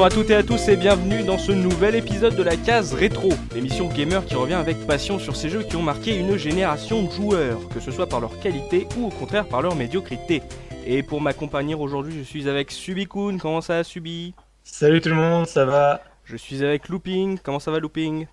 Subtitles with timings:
[0.00, 2.94] Bonjour à toutes et à tous et bienvenue dans ce nouvel épisode de la case
[2.94, 7.02] rétro, l'émission gamer qui revient avec passion sur ces jeux qui ont marqué une génération
[7.02, 10.40] de joueurs, que ce soit par leur qualité ou au contraire par leur médiocrité.
[10.86, 13.36] Et pour m'accompagner aujourd'hui, je suis avec Subikun.
[13.36, 14.32] Comment ça va, Subi?
[14.64, 16.00] Salut tout le monde, ça va?
[16.24, 17.38] Je suis avec Looping.
[17.38, 18.26] Comment ça va, Looping?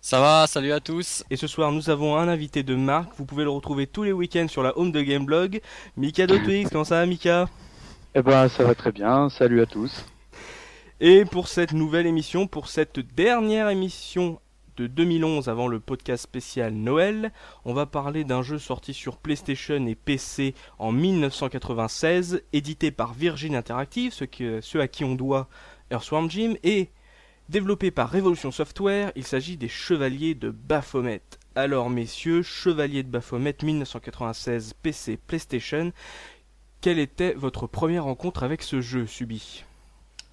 [0.00, 1.22] Ça va, salut à tous.
[1.28, 3.12] Et ce soir, nous avons un invité de marque.
[3.18, 5.60] Vous pouvez le retrouver tous les week-ends sur la home de Gameblog.
[5.98, 7.46] Mika Dotwix, comment ça va, Mika?
[8.14, 9.28] Eh ben, ça va très bien.
[9.28, 10.02] Salut à tous.
[11.02, 14.38] Et pour cette nouvelle émission, pour cette dernière émission
[14.76, 17.32] de 2011 avant le podcast spécial Noël,
[17.64, 23.56] on va parler d'un jeu sorti sur PlayStation et PC en 1996, édité par Virgin
[23.56, 25.48] Interactive, ce, que, ce à qui on doit
[25.90, 26.90] Earthworm Jim, et
[27.48, 31.22] développé par Revolution Software, il s'agit des Chevaliers de Baphomet.
[31.54, 35.92] Alors messieurs, Chevaliers de Baphomet 1996 PC PlayStation,
[36.82, 39.64] quelle était votre première rencontre avec ce jeu, Subi?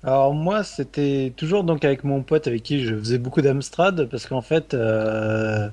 [0.08, 4.26] Alors moi, c'était toujours donc avec mon pote avec qui je faisais beaucoup d'Amstrad parce
[4.26, 5.68] qu'en fait, euh,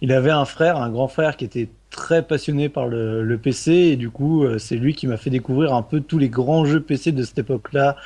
[0.00, 3.96] il avait un frère, un grand frère qui était très passionné par le, PC et
[3.96, 6.80] du coup, euh, c'est lui qui m'a fait découvrir un peu tous les grands jeux
[6.80, 7.96] PC de cette époque-là.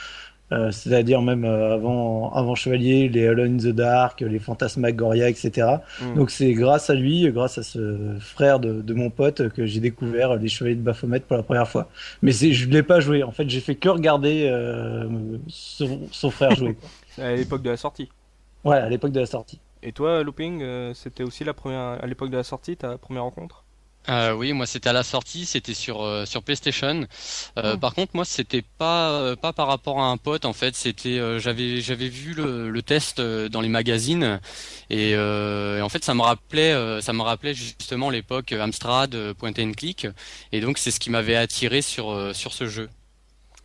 [0.53, 5.79] Euh, c'est-à-dire même euh, avant, avant Chevalier, les Alone in the Dark, les Fantasmagoria, etc.
[6.01, 6.15] Mm.
[6.15, 9.81] Donc c'est grâce à lui, grâce à ce frère de, de mon pote que j'ai
[9.81, 11.89] découvert les Chevaliers de Baphomet pour la première fois.
[12.21, 13.23] Mais je ne l'ai pas joué.
[13.23, 15.09] En fait, j'ai fait que regarder euh,
[15.49, 16.77] son, son frère jouer.
[17.17, 18.09] À l'époque de la sortie.
[18.65, 19.61] Ouais, à l'époque de la sortie.
[19.85, 20.65] Et toi, Looping,
[20.95, 23.64] c'était aussi la première, à l'époque de la sortie, ta première rencontre?
[24.11, 27.07] Euh, oui, moi c'était à la sortie, c'était sur euh, sur PlayStation.
[27.59, 27.79] Euh, Oh.
[27.79, 31.19] Par contre, moi c'était pas euh, pas par rapport à un pote en fait, c'était
[31.19, 34.41] euh, j'avais j'avais vu le, le test euh, dans les magazines
[34.91, 39.15] et, euh, et en fait ça me rappelait euh, ça me rappelait justement l'époque Amstrad
[39.15, 40.07] euh, Point and Click
[40.53, 42.91] et donc c'est ce qui m'avait attiré sur euh, sur ce jeu.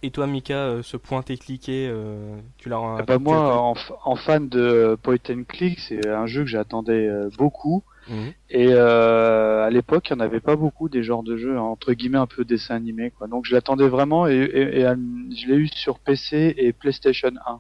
[0.02, 2.80] Et toi, Mika, euh, ce pointé cliqué, euh, tu l'as.
[3.00, 3.76] Eh ben, tu moi, en,
[4.06, 7.84] en fan de Point and Click, c'est un jeu que j'attendais euh, beaucoup.
[8.10, 8.34] Mhm.
[8.50, 11.94] Et euh, à l'époque, il n'y en avait pas beaucoup des genres de jeux entre
[11.94, 13.28] guillemets un peu dessin animé, quoi.
[13.28, 14.96] Donc je l'attendais vraiment et, et- et, euh,
[15.36, 17.60] je l'ai eu sur PC et PlayStation 1.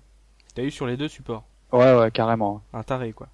[0.55, 1.43] T'as eu sur les deux supports.
[1.71, 2.63] Ouais, ouais, carrément.
[2.73, 3.27] Un taré, quoi.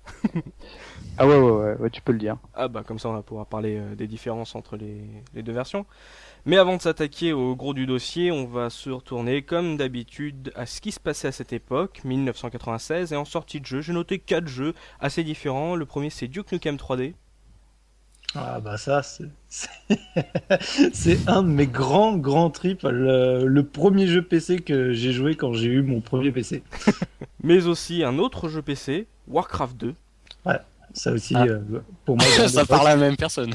[1.17, 2.35] Ah ouais, ouais, ouais, ouais, tu peux le dire.
[2.53, 5.01] Ah bah comme ça on va pouvoir parler euh, des différences entre les,
[5.33, 5.85] les deux versions.
[6.47, 10.67] Mais avant de s'attaquer au gros du dossier, on va se retourner comme d'habitude à
[10.67, 14.19] ce qui se passait à cette époque, 1996, et en sortie de jeu, j'ai noté
[14.19, 15.75] quatre jeux assez différents.
[15.75, 17.15] Le premier c'est Duke Nukem 3D.
[18.35, 19.01] Ah bah ça,
[20.93, 22.83] c'est un de mes grands grands trips.
[22.83, 26.61] Le, le premier jeu PC que j'ai joué quand j'ai eu mon premier PC.
[27.43, 29.95] Mais aussi un autre jeu PC, Warcraft 2.
[30.97, 31.43] Ça aussi, Ah.
[31.45, 31.59] euh,
[32.05, 32.25] pour moi.
[32.47, 33.53] ça parle à la même personne.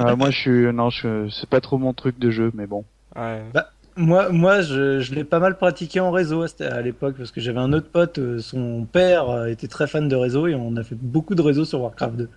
[0.00, 2.84] Euh, moi, je suis, non, je, c'est pas trop mon truc de jeu, mais bon.
[3.14, 3.42] Ouais.
[3.96, 7.58] Moi, moi, je, je l'ai pas mal pratiqué en réseau à l'époque parce que j'avais
[7.58, 10.84] un autre pote, euh, son père euh, était très fan de réseau et on a
[10.84, 12.30] fait beaucoup de réseaux sur Warcraft 2.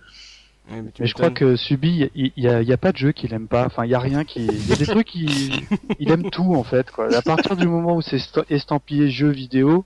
[0.70, 3.32] Ouais, mais je crois que Subi, il y, a, y a pas de jeu qu'il
[3.32, 3.64] aime pas.
[3.66, 4.44] Enfin, il y a rien qui.
[4.46, 5.50] Il y a des trucs qui.
[5.98, 6.90] Il aime tout en fait.
[6.90, 7.14] Quoi.
[7.16, 9.84] À partir du moment où c'est esta- estampillé jeu vidéo,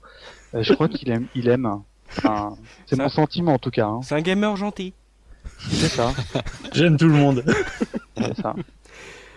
[0.58, 1.26] je crois qu'il aime.
[1.34, 1.80] Il aime.
[2.18, 2.56] Enfin,
[2.86, 3.86] c'est mon sentiment en tout cas.
[3.86, 4.00] Hein.
[4.02, 4.92] C'est un gamer gentil.
[5.58, 6.12] C'est ça.
[6.72, 7.44] J'aime tout le monde.
[8.16, 8.54] C'est ça.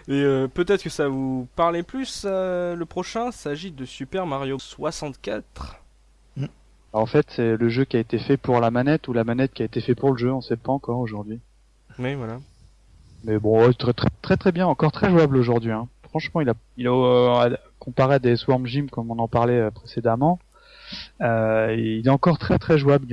[0.07, 2.23] Et euh, peut-être que ça vous parlait plus.
[2.25, 5.75] euh, le prochain s'agit de Super Mario 64.
[6.91, 9.23] Alors, en fait, c'est le jeu qui a été fait pour la manette ou la
[9.23, 10.33] manette qui a été fait pour le jeu.
[10.33, 11.39] On sait pas encore aujourd'hui.
[11.99, 12.39] Oui, voilà.
[13.23, 14.65] Mais bon, ouais, très, très très très bien.
[14.65, 15.71] Encore très jouable aujourd'hui.
[15.71, 15.87] Hein.
[16.09, 19.69] Franchement, il a, il a euh, comparé à des Swarm Gym comme on en parlait
[19.69, 20.39] précédemment.
[21.21, 23.07] Euh, il est encore très très jouable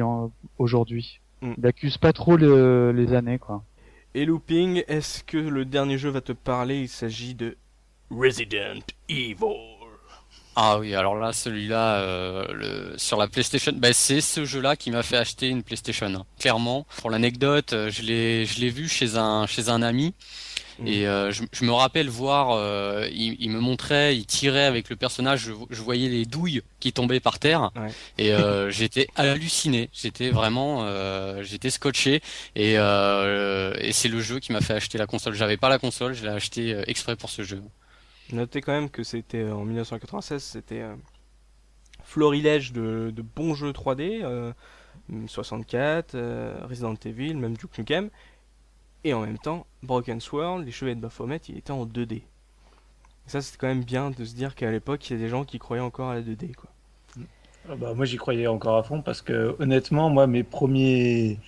[0.58, 1.20] aujourd'hui.
[1.42, 1.52] Mm.
[1.58, 3.62] Il accuse pas trop le- les années quoi.
[4.14, 6.78] Et Looping, est-ce que le dernier jeu va te parler?
[6.80, 7.56] Il s'agit de
[8.10, 9.36] Resident Evil.
[10.58, 14.90] Ah oui, alors là, celui-là, euh, le, sur la PlayStation, bah, c'est ce jeu-là qui
[14.90, 16.06] m'a fait acheter une PlayStation.
[16.06, 16.24] hein.
[16.40, 20.14] Clairement, pour l'anecdote, euh, je l'ai, je l'ai vu chez un, chez un ami.
[20.78, 20.86] Mhm.
[20.88, 24.90] Et euh, je, je me rappelle voir, euh, il, il me montrait, il tirait avec
[24.90, 27.90] le personnage, je, je voyais les douilles qui tombaient par terre, Ouais.
[28.18, 32.20] et euh, j'étais halluciné, j'étais vraiment, euh, j'étais scotché,
[32.54, 35.34] et, et c'est le jeu qui m'a fait acheter la console.
[35.34, 37.62] J'avais pas la console, je l'ai acheté exprès pour ce jeu.
[38.32, 40.82] Notez quand même que c'était en 1996, c'était
[42.04, 44.52] florilège de, de bons jeux 3D, euh,
[45.26, 48.10] 64, euh, Resident Evil, même Duke Nukem,
[49.06, 52.14] et en même temps Broken Sword, les Chevaliers de Baphomet, il était en 2D.
[52.14, 52.24] Et
[53.26, 55.44] ça c'était quand même bien de se dire qu'à l'époque il y a des gens
[55.44, 56.70] qui croyaient encore à la 2D quoi.
[57.68, 61.40] Ah bah, moi, j'y croyais encore à fond parce que honnêtement, moi, mes premiers,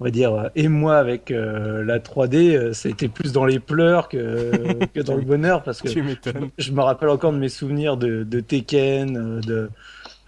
[0.00, 3.44] on va dire, euh, émois avec euh, la 3D, euh, ça a été plus dans
[3.44, 5.88] les pleurs que, que dans le bonheur parce que
[6.58, 9.70] je me rappelle encore de mes souvenirs de, de Tekken, euh, de,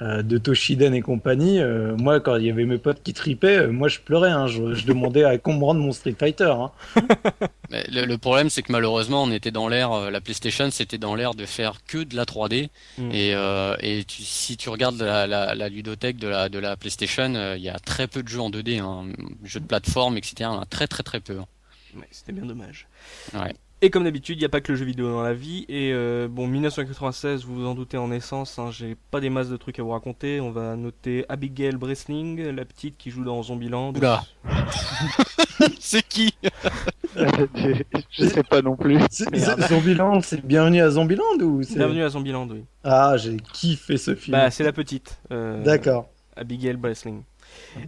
[0.00, 3.58] euh, de Toshiden et compagnie, euh, moi, quand il y avait mes potes qui tripaient,
[3.58, 4.30] euh, moi, je pleurais.
[4.30, 6.44] Hein, je, je demandais à qu'on me rende mon Street Fighter.
[6.52, 6.70] Hein.
[7.70, 10.98] Mais le, le problème, c'est que malheureusement, on était dans l'ère, euh, la PlayStation, c'était
[10.98, 12.68] dans l'ère de faire que de la 3D.
[12.98, 13.10] Mm.
[13.12, 16.76] Et, euh, et tu, si tu regardes la, la, la ludothèque de la, de la
[16.76, 19.06] PlayStation, euh, il y a très peu de jeux en 2D, hein,
[19.44, 20.50] jeux de plateforme, etc.
[20.70, 21.38] Très très très peu.
[21.38, 21.46] hein.
[21.96, 22.86] Ouais, c'était bien dommage.
[23.34, 23.54] Ouais.
[23.80, 25.64] Et comme d'habitude, il n'y a pas que le jeu vidéo dans la vie.
[25.68, 29.48] Et euh, bon, 1996, vous vous en doutez en essence, hein, j'ai pas des masses
[29.50, 30.40] de trucs à vous raconter.
[30.40, 33.92] On va noter Abigail Breslin, la petite qui joue dans Zombieland.
[33.94, 34.24] Oula.
[35.78, 36.34] c'est qui?
[37.14, 38.98] Je sais pas non plus.
[39.10, 39.32] C'est-
[39.68, 42.64] Zombieland, c'est bienvenue à Zombieland ou c'est Bienvenue à Zombieland, oui.
[42.82, 44.36] Ah, j'ai kiffé ce film.
[44.36, 45.18] Bah, c'est la petite.
[45.30, 46.08] euh, D'accord.
[46.36, 47.22] Abigail Breslin.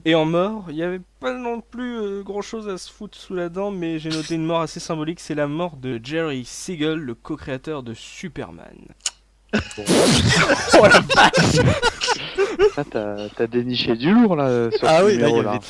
[0.05, 3.35] Et en mort, il n'y avait pas non plus grand chose à se foutre sous
[3.35, 6.99] la dent, mais j'ai noté une mort assez symbolique, c'est la mort de Jerry Siegel,
[6.99, 8.77] le co-créateur de Superman.
[12.77, 15.51] Ah, t'as t'as déniché du lourd là sur Ah ce oui, il y numéro là.
[15.53, 15.61] avait-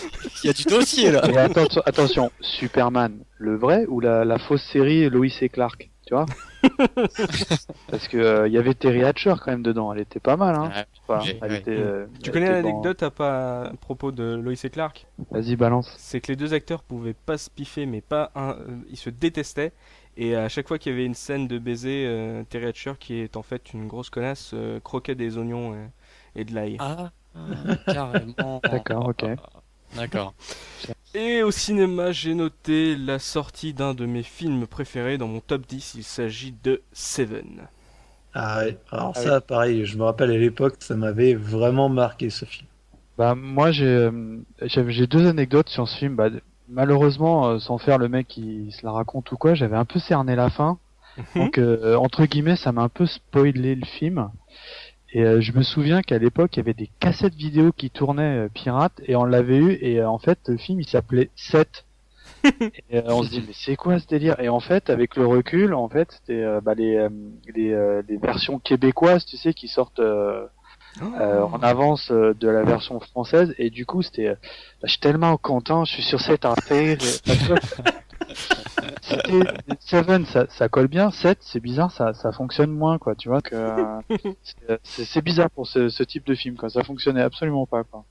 [0.44, 1.22] Il y a du dossier là.
[1.30, 6.14] Et attention, attention, Superman, le vrai ou la, la fausse série Lois et Clark, tu
[6.16, 6.26] vois
[7.90, 10.56] Parce que euh, il y avait Terry Hatcher quand même dedans, elle était pas mal,
[10.56, 10.72] hein.
[10.74, 10.84] Ouais.
[11.06, 11.58] Voilà, Ouais, elle ouais.
[11.60, 15.06] était, euh, Tu elle connais l'anecdote à, pas, à propos de Lois et Clark?
[15.30, 15.94] Vas-y, balance.
[15.98, 19.10] C'est que les deux acteurs pouvaient pas se piffer, mais pas un, euh, ils se
[19.10, 19.72] détestaient.
[20.16, 23.14] Et à chaque fois qu'il y avait une scène de baiser, euh, Terry Hatcher, qui
[23.14, 25.76] est en fait une grosse connasse, euh, croquait des oignons
[26.34, 26.76] et de l'ail.
[26.80, 27.10] Ah,
[27.86, 28.60] carrément.
[28.64, 29.24] D'accord, ok.
[29.96, 30.34] D'accord.
[31.14, 35.66] Et au cinéma, j'ai noté la sortie d'un de mes films préférés dans mon top
[35.66, 35.94] 10.
[35.94, 37.68] Il s'agit de Seven.
[38.34, 38.76] Ah ouais.
[38.90, 42.68] Alors Ah ça, pareil, je me rappelle à l'époque, ça m'avait vraiment marqué ce film.
[43.18, 46.16] Bah moi j'ai euh, j'ai deux anecdotes sur ce film.
[46.16, 46.30] Bah,
[46.68, 49.98] malheureusement, euh, sans faire le mec qui se la raconte ou quoi, j'avais un peu
[49.98, 50.78] cerné la fin.
[51.36, 54.30] Donc euh, entre guillemets, ça m'a un peu spoilé le film.
[55.12, 58.46] Et euh, je me souviens qu'à l'époque, il y avait des cassettes vidéo qui tournaient
[58.46, 61.84] euh, pirates et on l'avait eu et euh, en fait le film il s'appelait 7.
[62.44, 64.38] et euh, on se dit mais c'est quoi ce délire?
[64.38, 67.08] Et en fait avec le recul, en fait c'était euh, bah, les, euh,
[67.54, 70.46] les, les versions québécoises, tu sais, qui sortent euh,
[71.02, 73.52] euh, en avance de la version française.
[73.58, 74.36] Et du coup c'était bah,
[74.84, 76.98] je suis tellement content je suis sur cette affaire
[78.34, 82.98] Parce que c'était Seven ça, ça colle bien 7 c'est bizarre ça ça fonctionne moins
[82.98, 84.00] quoi tu vois que euh,
[84.84, 88.04] c'est- bizarre pour ce, ce type de film quoi ça fonctionnait absolument pas quoi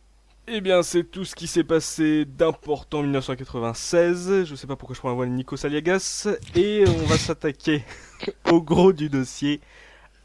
[0.48, 4.46] Eh bien, c'est tout ce qui s'est passé d'important en 1996.
[4.46, 6.28] Je sais pas pourquoi je prends la voix de Nico Saliagas.
[6.56, 7.84] Et on va s'attaquer
[8.52, 9.62] au gros du dossier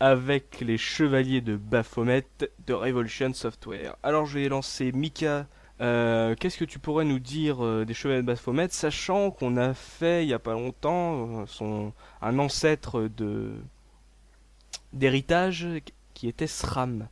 [0.00, 2.24] avec les chevaliers de Baphomet
[2.66, 3.96] de Revolution Software.
[4.02, 5.46] Alors, je vais lancer Mika.
[5.80, 9.74] Euh, Qu'est-ce que tu pourrais nous dire euh, des chevaliers de Baphomet, sachant qu'on a
[9.74, 11.92] fait il y a pas longtemps euh, son
[12.22, 13.54] un ancêtre de
[14.94, 15.66] d'héritage
[16.14, 17.08] qui était SRAM.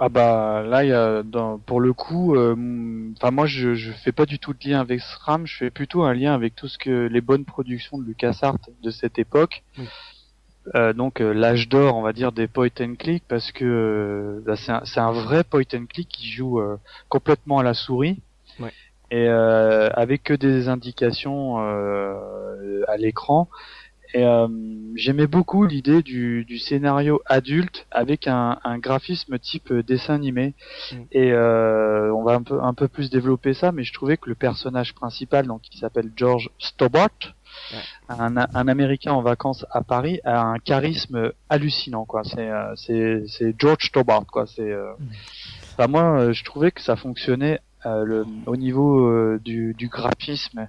[0.00, 4.26] ah bah là y a dans, pour le coup euh, moi je je fais pas
[4.26, 7.06] du tout de lien avec SRAM je fais plutôt un lien avec tout ce que
[7.06, 9.88] les bonnes productions de LucasArts de cette époque Oui.
[10.74, 14.42] Euh, donc euh, l'âge d'or, on va dire des point and click, parce que euh,
[14.44, 16.76] bah, c'est un, un vrai point and click qui joue euh,
[17.08, 18.20] complètement à la souris
[18.60, 18.72] Ouais.
[19.10, 23.48] et euh, avec que des indications euh, à l'écran.
[24.14, 24.48] Et euh,
[24.96, 30.54] j'aimais beaucoup l'idée du, du scénario adulte avec un, un graphisme type dessin animé.
[30.90, 30.96] Mm.
[31.12, 34.28] Et euh, on va un peu un peu plus développer ça, mais je trouvais que
[34.30, 37.10] le personnage principal, donc qui s'appelle George Stobart,
[38.08, 42.04] un, un Américain en vacances à Paris, a un charisme hallucinant.
[42.04, 44.26] Quoi, c'est euh, c'est c'est George Stobart.
[44.26, 44.92] Quoi, c'est euh...
[45.76, 49.88] enfin, moi euh, je trouvais que ça fonctionnait euh, le, au niveau euh, du, du
[49.88, 50.68] graphisme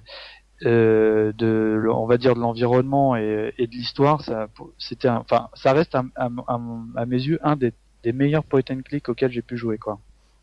[0.64, 4.46] euh, de le- on va dire de l'environnement et, et de l'histoire ça
[4.78, 6.60] c'était enfin ça reste à, à, à-
[6.96, 7.72] à mes yeux un des,
[8.04, 9.98] des meilleurs point and click auxquels j'ai pu jouer quoi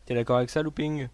[0.06, 1.08] T'es d'accord avec ça, Looping?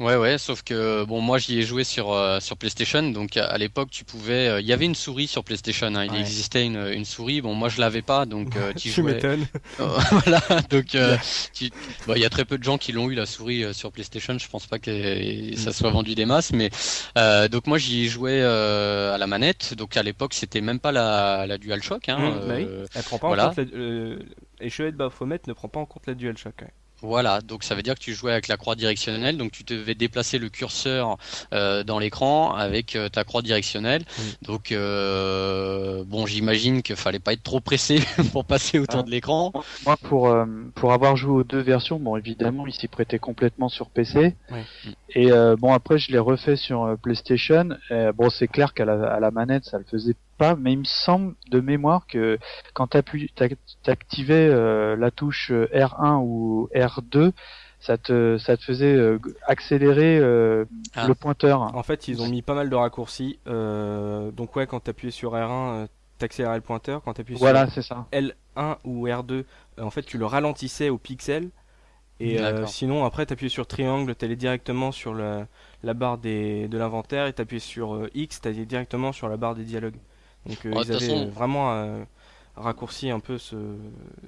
[0.00, 3.44] Ouais, ouais, sauf que bon, moi j'y ai joué sur euh, sur PlayStation, donc à,
[3.44, 6.20] à l'époque tu pouvais, euh, il y avait une souris sur PlayStation, hein, il Ouais.
[6.20, 7.42] existait une, une souris.
[7.42, 9.12] Bon, moi je l'avais pas, donc euh, tu jouais.
[9.12, 9.46] m'étonnes.
[9.78, 10.40] voilà,
[10.70, 10.86] donc
[11.52, 11.70] tu-
[12.06, 14.38] bon, il y a très peu de gens qui l'ont eu la souris sur PlayStation.
[14.38, 15.56] Je pense pas que Mm.
[15.56, 16.70] ça soit vendu des masses, mais
[17.50, 19.74] donc moi j'y ai joué à la manette.
[19.74, 22.08] Donc à l'époque c'était même pas la la DualShock.
[22.08, 22.66] Hein, Mmh, bah oui.
[22.94, 23.48] Elle prend pas voilà.
[23.50, 24.16] en compte la,
[24.60, 26.54] les chevaliers de Baphomet ne prend pas en compte la DualShock.
[26.62, 26.68] ouais.
[27.02, 29.94] Voilà, donc ça veut dire que tu jouais avec la croix directionnelle, donc tu devais
[29.94, 31.16] déplacer le curseur
[31.52, 34.02] euh, dans l'écran avec euh, ta croix directionnelle.
[34.02, 34.22] Mm.
[34.46, 38.00] Donc euh, bon, j'imagine qu'il fallait pas être trop pressé
[38.32, 39.04] pour passer autour Ah.
[39.04, 39.52] de l'écran.
[39.86, 43.68] moi pour euh, pour avoir joué aux deux versions bon évidemment il s'y prêtait complètement
[43.68, 44.64] sur PC Ouais.
[45.14, 49.10] et euh, bon après je l'ai refait sur PlayStation Et, bon c'est clair qu'à la,
[49.12, 52.38] à la manette ça le faisait pas, mais il me semble de mémoire que
[52.72, 52.98] quand tu
[53.86, 57.32] activais euh, la touche R1 ou R2,
[57.78, 61.06] ça te ça te faisait euh, accélérer euh, Ah.
[61.06, 61.74] le pointeur.
[61.74, 63.38] En fait, ils ont mis pas mal de raccourcis.
[63.46, 65.86] euh, donc ouais, quand t'appuyais sur R1, euh,
[66.18, 67.02] t'accélérais le pointeur.
[67.04, 68.06] Quand t'appuyais Voilà, c'est ça.
[68.10, 68.20] sur
[68.56, 69.44] L1 ou R2, euh,
[69.82, 71.50] en fait, tu le ralentissais au pixel.
[72.22, 75.46] Et euh, sinon, après, t'appuyais sur triangle, t'allais directement sur le-
[75.82, 77.26] la barre des, de l'inventaire.
[77.26, 79.96] Et t'appuyais sur euh, X, t'allais directement sur la barre des dialogues.
[80.46, 82.02] Donc euh, Oh, ils avaient façon- euh, vraiment euh,
[82.56, 83.56] raccourci un peu ce,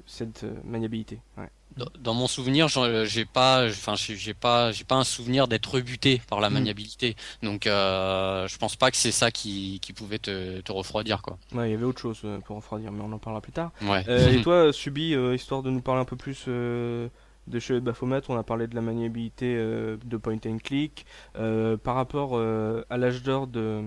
[0.07, 1.19] cette euh, maniabilité.
[1.37, 1.49] Ouais.
[1.77, 6.21] Dans- Dans mon souvenir, j'ai pas, enfin, j'ai pas, j'ai pas un souvenir d'être rebuté
[6.29, 6.55] par la Mm.
[6.55, 7.17] maniabilité.
[7.43, 11.39] Donc, euh, je pense pas que c'est ça qui, qui pouvait te, te refroidir, quoi.
[11.55, 13.71] Ouais, il y avait autre chose pour refroidir, mais on en parlera plus tard.
[13.81, 14.05] Ouais.
[14.07, 17.11] Euh, et toi, Subi, euh, histoire de nous parler un peu plus de
[17.59, 21.07] chez Baphomet, on a parlé de la maniabilité de point and click.
[21.35, 23.83] Par rapport à l'âge d'or de,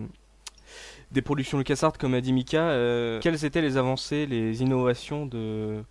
[1.12, 5.84] des productions LucasArts, comme a dit Mika, euh, quelles étaient les avancées, les innovations de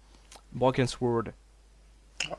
[0.53, 1.25] Broken Sword?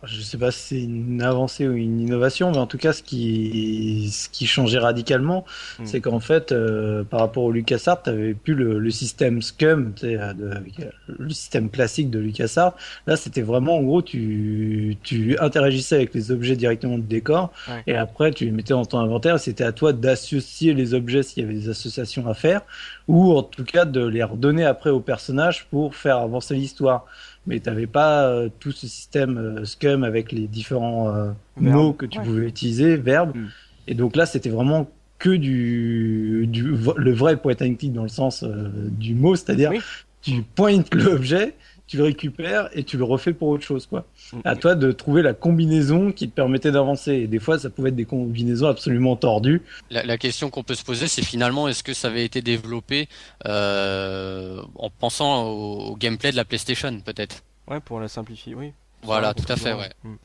[0.03, 3.03] Je sais pas si c'est une avancée ou une innovation, mais en tout cas, ce
[3.03, 5.45] qui, ce qui changeait radicalement,
[5.79, 5.85] Mm.
[5.85, 9.93] c'est qu'en fait, euh, par rapport au LucasArts, tu n'avais plus le, le système SCUM,
[10.03, 10.43] euh, de-
[10.79, 10.89] euh,
[11.19, 12.73] le système classique de LucasArts.
[13.05, 17.83] Là, c'était vraiment, en gros, tu, tu interagissais avec les objets directement du décor, Ouais.
[17.85, 21.21] et après, tu les mettais dans ton inventaire, et c'était à toi d'associer les objets
[21.21, 22.61] s'il y avait des associations à faire,
[23.07, 27.05] ou en tout cas de les redonner après au personnage pour faire avancer l'histoire
[27.47, 32.05] mais t'avais pas euh, tout ce système euh, Scum avec les différents euh, mots que
[32.05, 32.25] tu Ouais.
[32.25, 33.35] pouvais utiliser, verbes.
[33.35, 33.47] Mm.
[33.87, 36.63] Et donc là, c'était vraiment que du, du
[36.97, 39.79] le vrai point and click dans le sens euh, du mot, c'est-à-dire Oui.
[40.21, 41.53] tu pointes l'objet,
[41.87, 44.05] tu le récupères et tu le refais pour autre chose, quoi.
[44.33, 44.39] Mm.
[44.43, 47.13] À toi de trouver la combinaison qui te permettait d'avancer.
[47.13, 49.61] Et des fois, ça pouvait être des combinaisons absolument tordues.
[49.89, 53.07] La, la question qu'on peut se poser, c'est finalement, est-ce que ça avait été développé
[53.45, 57.43] euh, en pensant au, au gameplay de la PlayStation, peut-être?
[57.67, 58.71] Ouais, pour la simplifier, oui.
[59.03, 59.91] Voilà, tout à fait, ouais.
[60.03, 60.15] Mm.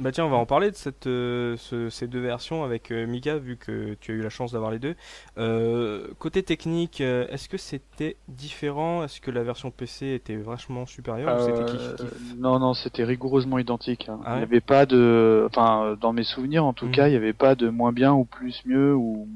[0.00, 3.06] Bah tiens, on va en parler de cette, euh, ce- ces deux versions avec euh,
[3.06, 4.94] Mika, vu que tu as eu la chance d'avoir les deux.
[5.36, 9.04] Euh, côté technique, euh, est-ce que c'était différent?
[9.04, 12.72] Est-ce que la version PC était vachement supérieure ou c'était kiff, Euh, kiff non, non,
[12.72, 14.08] c'était rigoureusement identique.
[14.08, 14.18] hein.
[14.24, 16.92] Ah il n'y avait pas de, enfin, dans mes souvenirs en tout Mhm.
[16.92, 19.28] cas, il n'y avait pas de moins bien ou plus mieux ou,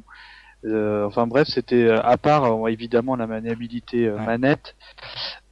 [0.64, 4.24] euh, enfin bref, c'était à part évidemment la maniabilité euh, Ouais.
[4.26, 4.74] manette,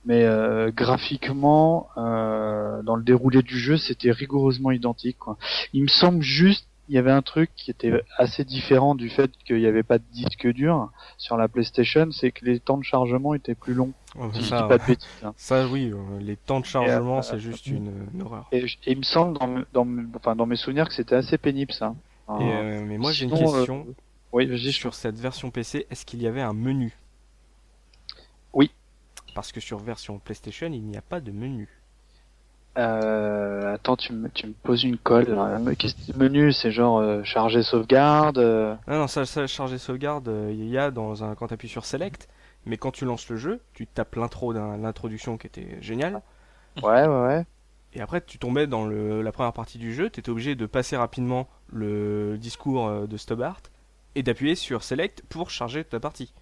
[0.05, 5.19] mais euh, graphiquement, euh, dans le déroulé du jeu, c'était rigoureusement identique.
[5.19, 5.37] Quoi.
[5.73, 9.31] Il me semble juste il y avait un truc qui était assez différent du fait
[9.47, 12.83] qu'il n'y avait pas de disque dur sur la PlayStation, c'est que les temps de
[12.83, 13.93] chargement étaient plus longs.
[14.17, 15.07] Ouais, Si je ça, dis pas de bêtises.
[15.23, 15.35] hein.
[15.37, 18.47] ça, oui, euh, les temps de chargement, euh, c'est juste une, une horreur.
[18.53, 21.37] Et, il me semble dans, me- dans, me- enfin, dans mes souvenirs que c'était assez
[21.37, 21.95] pénible ça.
[22.29, 23.93] Et, Euh, euh, mais moi j'ai une question euh,
[24.33, 25.87] oui, sur cette version PC.
[25.91, 26.97] Est-ce qu'il y avait un menu?
[29.39, 31.69] Parce que sur version PlayStation, il n'y a pas de menu.
[32.77, 35.29] Euh, attends, tu me, tu me poses une colle.
[35.61, 36.53] Mais Qu'est-ce que le menu?
[36.53, 38.39] C'est genre euh, charger sauvegarde.
[38.39, 41.55] euh, Non, non, ça, ça charger sauvegarde, euh, il y a dans un quand tu
[41.55, 42.29] appuies sur Select,
[42.67, 46.21] mais quand tu lances le jeu, tu tapes l'intro l'introduction qui était géniale,
[46.83, 47.45] Ouais, ouais, ouais.
[47.93, 50.67] et après tu tombais dans le, la première partie du jeu, tu étais obligé de
[50.67, 53.61] passer rapidement le discours euh, de Stobart
[54.17, 56.33] et d'appuyer sur Select pour charger ta partie.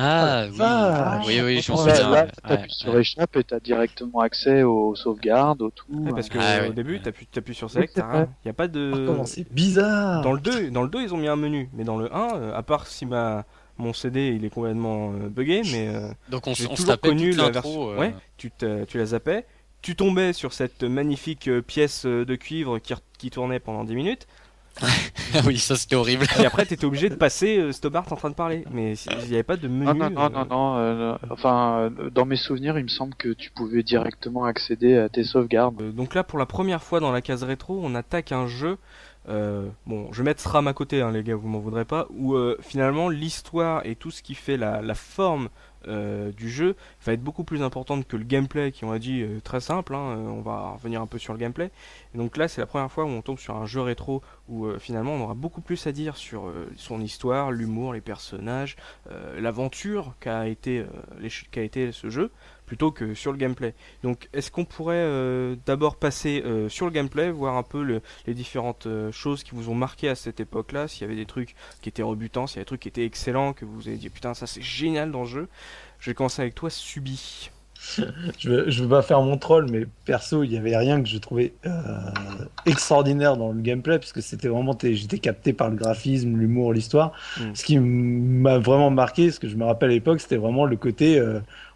[0.00, 0.58] Ah, Oh oui.
[0.58, 2.26] la oui, oui, je m'en Là, souviens.
[2.46, 5.86] t'appuies sur échappe et t'as directement accès aux sauvegardes, au tout.
[5.90, 8.54] Ouais, parce que Ah euh, ouais, au début, t'appuies t'appuies sur Select, il n'y a
[8.54, 8.92] pas de...
[9.02, 11.68] Oh, comment c'est bizarre Dans le 2, dans le 2, ils ont mis un menu,
[11.72, 13.44] mais dans le 1, euh, à part si ma
[13.80, 17.50] mon CD il est complètement euh, buggé, mais euh, Donc on, on toujours connu la
[17.50, 17.90] version.
[17.92, 19.46] euh, Ouais, tu, te- tu la zappais,
[19.82, 24.26] tu tombais sur cette magnifique euh, pièce de cuivre qui, qui tournait pendant 10 minutes,
[24.28, 24.47] Ah
[25.46, 26.26] oui, ça c'était horrible.
[26.40, 29.34] et après t'étais obligé de passer euh, Stobart en train de parler, mais il n'y
[29.34, 29.84] avait pas de menu.
[29.86, 30.76] Non, non, non, euh, non, non.
[30.78, 35.08] euh, enfin, euh, dans mes souvenirs, il me semble que tu pouvais directement accéder à
[35.08, 35.80] tes sauvegardes.
[35.82, 38.78] Euh, donc là, pour la première fois dans la case rétro, on attaque un jeu.
[39.28, 42.06] euh, bon, je vais mettre SRAM à côté, hein, les gars, vous m'en voudrez pas.
[42.10, 45.48] Où euh, finalement l'histoire et tout ce qui fait la, la forme
[45.86, 49.24] euh, du jeu va être beaucoup plus importante que le gameplay, qui on a dit
[49.44, 49.94] très simple.
[49.94, 51.70] hein, euh, on va revenir un peu sur le gameplay.
[52.14, 54.78] Donc là, c'est la première fois où on tombe sur un jeu rétro où euh,
[54.78, 58.76] finalement on aura beaucoup plus à dire sur son histoire, l'humour, les personnages,
[59.38, 60.84] l'aventure qu'a été,
[61.54, 62.30] été ce jeu,
[62.68, 63.74] plutôt que sur le gameplay.
[64.02, 68.02] Donc, est-ce qu'on pourrait euh, d'abord passer euh, sur le gameplay, voir un peu le-
[68.26, 71.24] les différentes euh, choses qui vous ont marqué à cette époque-là, s'il y avait des
[71.24, 73.96] trucs qui étaient rebutants, s'il y avait des trucs qui étaient excellents, que vous avez
[73.96, 75.48] dit putain ça c'est génial dans le jeu.
[75.98, 77.50] Je vais commencer avec toi, Subi.
[78.38, 81.08] je, veux, je veux pas faire mon troll, mais perso, il y avait rien que
[81.08, 81.54] je trouvais
[82.66, 87.12] extraordinaire dans le gameplay, parce que c'était vraiment, j'étais capté par le graphisme, l'humour, l'histoire.
[87.38, 87.54] Mm.
[87.54, 90.76] Ce qui m'a vraiment marqué, ce que je me rappelle à l'époque, c'était vraiment le
[90.76, 91.22] côté,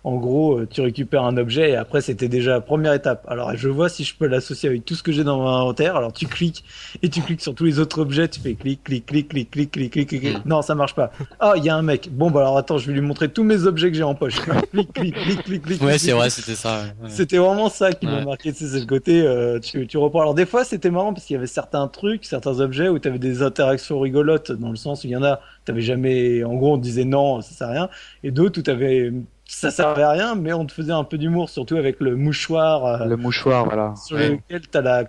[0.04, 3.24] en gros, euh, tu récupères un objet et après c'était déjà la première étape.
[3.28, 5.96] Alors je vois si je peux l'associer avec tout ce que j'ai dans mon inventaire.
[5.96, 6.64] Alors tu cliques
[7.02, 9.70] et tu cliques sur tous les autres objets, tu fais clic, clic, clic, clic, clic,
[9.70, 10.44] clic, clic, clic.
[10.46, 11.12] Non, ça marche pas.
[11.38, 12.08] Ah, il y a un mec.
[12.10, 14.40] Bon, bah alors attends, je vais lui montrer tous mes objets que j'ai en poche.
[14.40, 15.82] clic, clic, clic, clic, clic.
[15.82, 16.82] Ouais, c'est vrai, c'était ça.
[17.02, 17.08] ouais.
[17.08, 20.20] C'était vraiment ça qui m'a marqué, tu c'est le côté, euh, tu, tu reprends.
[20.22, 23.08] Alors des fois c'était marrant parce qu'il y avait certains trucs, certains objets où tu
[23.08, 26.54] avais des interactions rigolotes, dans le sens où il y en a, t'avais jamais, en
[26.54, 27.88] gros on disait non, ça sert à rien,
[28.24, 29.12] et d'autres où t'avais,
[29.54, 32.84] ça servait à rien, mais on te faisait un peu d'humour, surtout avec le mouchoir
[32.86, 33.94] euh, Le mouchoir, voilà.
[33.96, 34.30] sur Ouais.
[34.30, 35.04] lequel t'as la,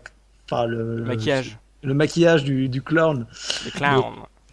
[0.50, 1.58] enfin le, Le maquillage.
[1.84, 3.26] le maquillage du, du clown.
[3.66, 4.04] Le clown.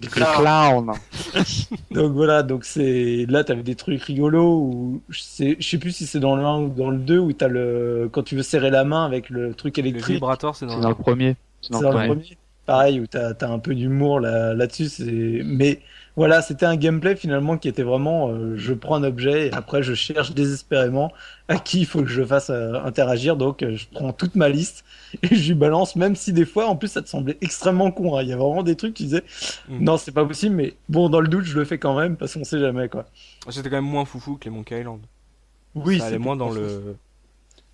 [0.03, 0.93] Le clown.
[1.91, 5.93] Donc voilà, donc c'est là t'avais des trucs rigolos ou je sais, je sais plus
[5.93, 8.43] si c'est dans le 1 ou dans le 2 où t'as le quand tu veux
[8.43, 10.15] serrer la main avec le truc Le électrique.
[10.15, 11.37] vibrator, c'est dans C'est le dans le premier.
[11.61, 12.09] C'est dans le dans le premier.
[12.23, 12.39] premier.
[12.65, 14.87] Pareil, où t'as as un peu d'humour là- là-dessus.
[14.89, 15.81] c'est mais
[16.17, 19.83] voilà, c'était un gameplay finalement qui était vraiment euh, je prends un objet et après
[19.83, 21.13] je cherche désespérément
[21.49, 23.37] à qui il faut que je fasse euh, interagir.
[23.37, 24.85] Donc euh, je prends toute ma liste
[25.23, 28.17] et je lui balance, même si des fois en plus ça te semblait extrêmement con.
[28.17, 28.23] hein.
[28.23, 29.25] Il y a vraiment des trucs qui disaient
[29.69, 29.85] Mm.
[29.85, 32.35] non, c'est pas possible, mais bon, dans le doute, je le fais quand même parce
[32.35, 33.07] qu'on sait jamais quoi.
[33.49, 35.01] C'était quand même moins foufou que les Monkey Island.
[35.75, 36.97] Oui, ça allait c'est moins dans le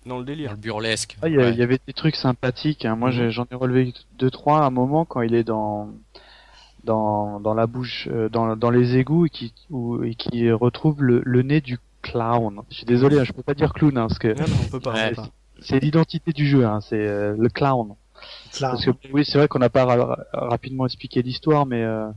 [0.05, 0.51] dans le Dans délire.
[0.51, 1.17] le burlesque.
[1.21, 1.53] Ah, il y, a- Ouais.
[1.55, 2.85] y avait des trucs sympathiques.
[2.85, 2.95] hein.
[2.95, 5.89] Moi, j'ai- j'en ai relevé deux trois à un moment quand il est dans
[6.87, 11.03] dans dans la bouche, euh, dans dans les égouts et qui où- et qui retrouve
[11.03, 12.61] le, le nez du clown.
[12.69, 14.69] Je suis désolé, hein, je peux pas dire clown hein, parce que Non, non, on
[14.71, 14.93] peut pas.
[14.93, 15.05] Ouais.
[15.05, 15.27] on peut pas.
[15.61, 16.65] c'est l'identité du jeu.
[16.65, 17.95] Hein, c'est euh, le clown.
[18.51, 18.75] Clairement.
[18.77, 22.07] Parce que oui, c'est vrai qu'on n'a pas ra- rapidement expliqué l'histoire, mais euh,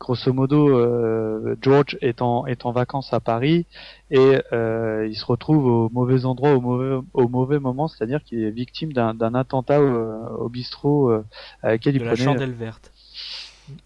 [0.00, 3.66] grosso modo, euh, George est en est en vacances à Paris
[4.10, 8.42] et euh, il se retrouve au mauvais endroit au mauvais au mauvais moment, c'est-à-dire qu'il
[8.42, 11.24] est victime d'un d'un attentat au, au bistrot euh,
[11.62, 12.90] à laquelle il De la prenait chandelle verte.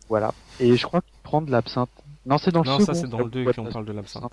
[0.08, 0.32] Voilà.
[0.60, 1.90] Et je crois qu'il prend de l'absinthe.
[2.26, 2.92] Non, c'est dans le Non, second.
[2.92, 4.32] ça c'est dans le 2 boîte qu'on parle de l'absinthe.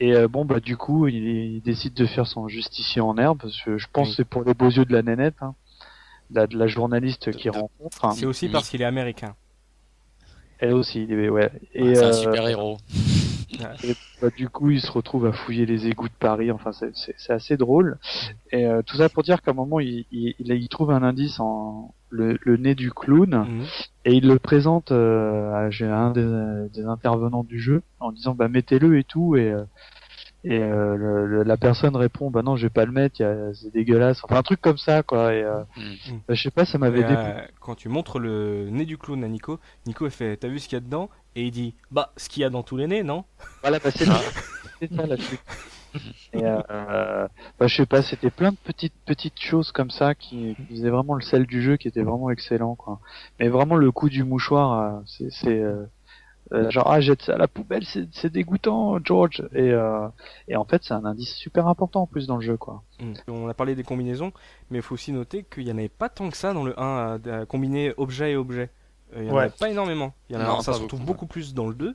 [0.00, 3.38] Et euh, bon bah du coup, il, il décide de faire son justicier en herbe.
[3.42, 4.10] Parce que je pense Oui.
[4.12, 5.54] que c'est pour les beaux yeux de la nénette, hein,
[6.30, 8.04] de, la, de la journaliste qui de- rencontre.
[8.04, 8.10] hein.
[8.12, 8.52] C'est aussi Oui.
[8.52, 9.34] parce qu'il est américain.
[10.58, 11.50] Elle aussi, il est- ouais.
[11.74, 12.78] Et c'est un euh, super héros.
[14.20, 16.50] bah, du coup, il se retrouve à fouiller les égouts de Paris.
[16.50, 17.98] Enfin, c'est- assez drôle.
[18.52, 21.94] Et euh, tout ça pour dire qu'à un moment, il, il trouve un indice en
[22.10, 23.64] le, le nez du clown Mhm.
[24.04, 28.34] et il le présente euh, à j'ai un des, des intervenants du jeu en disant
[28.34, 29.64] bah mettez-le et tout et euh,
[30.44, 33.22] et euh, le- le- la personne répond bah non je vais pas le mettre il
[33.24, 36.18] y a- c'est dégueulasse enfin un truc comme ça quoi et euh, Mm.
[36.28, 39.28] bah, je sais pas ça m'avait euh, quand tu montres le nez du clown à
[39.28, 41.10] Nico, Nico il fait T'as vu ce qu'il y a dedans?
[41.34, 43.24] Et il dit Bah, ce qu'il y a dans tous les nez, non?
[43.62, 44.06] Voilà bah, c'est
[44.80, 45.40] c'est ça la truc
[46.32, 47.28] et euh,
[47.58, 50.90] bah, je sais pas c'était plein de petites petites choses comme ça qui, qui faisaient
[50.90, 53.00] vraiment le sel du jeu qui était vraiment excellent quoi
[53.40, 55.84] mais vraiment le coup du mouchoir euh, c'est c'est euh,
[56.52, 60.06] euh, genre ah jette ça à la poubelle c'est c'est dégoûtant George et euh,
[60.48, 63.12] et en fait c'est un indice super important en plus dans le jeu quoi Mm.
[63.28, 64.32] On a parlé des combinaisons,
[64.70, 66.72] mais il faut aussi noter qu'il n'y en avait pas tant que ça dans le
[66.80, 68.70] 1 à, à combiner objet et objet.
[69.14, 69.42] Euh, il y en Ouais.
[69.42, 70.14] avait pas énormément.
[70.30, 71.94] Il y en a, Non, ça se retrouve beaucoup, beaucoup plus dans le 2,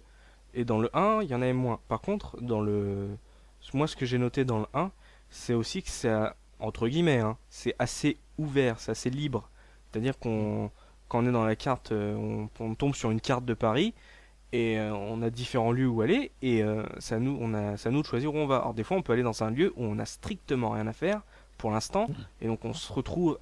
[0.53, 1.79] et dans le 1, il y en avait moins.
[1.87, 3.07] Par contre, dans le.
[3.73, 4.91] Moi, ce que j'ai noté dans le 1,
[5.29, 6.13] c'est aussi que c'est,
[6.59, 9.49] entre guillemets, hein, c'est assez ouvert, c'est assez libre.
[9.91, 10.71] C'est-à-dire qu'on.
[11.07, 13.93] Quand on est dans la carte, euh, on, on tombe sur une carte de Paris,
[14.53, 17.89] et euh, on a différents lieux où aller et euh, ça nous on a ça
[17.89, 18.57] nous de choisir où on va.
[18.57, 20.93] Alors des fois on peut aller dans un lieu où on a strictement rien à
[20.93, 21.21] faire
[21.57, 22.07] pour l'instant
[22.41, 23.39] et donc on se retrouve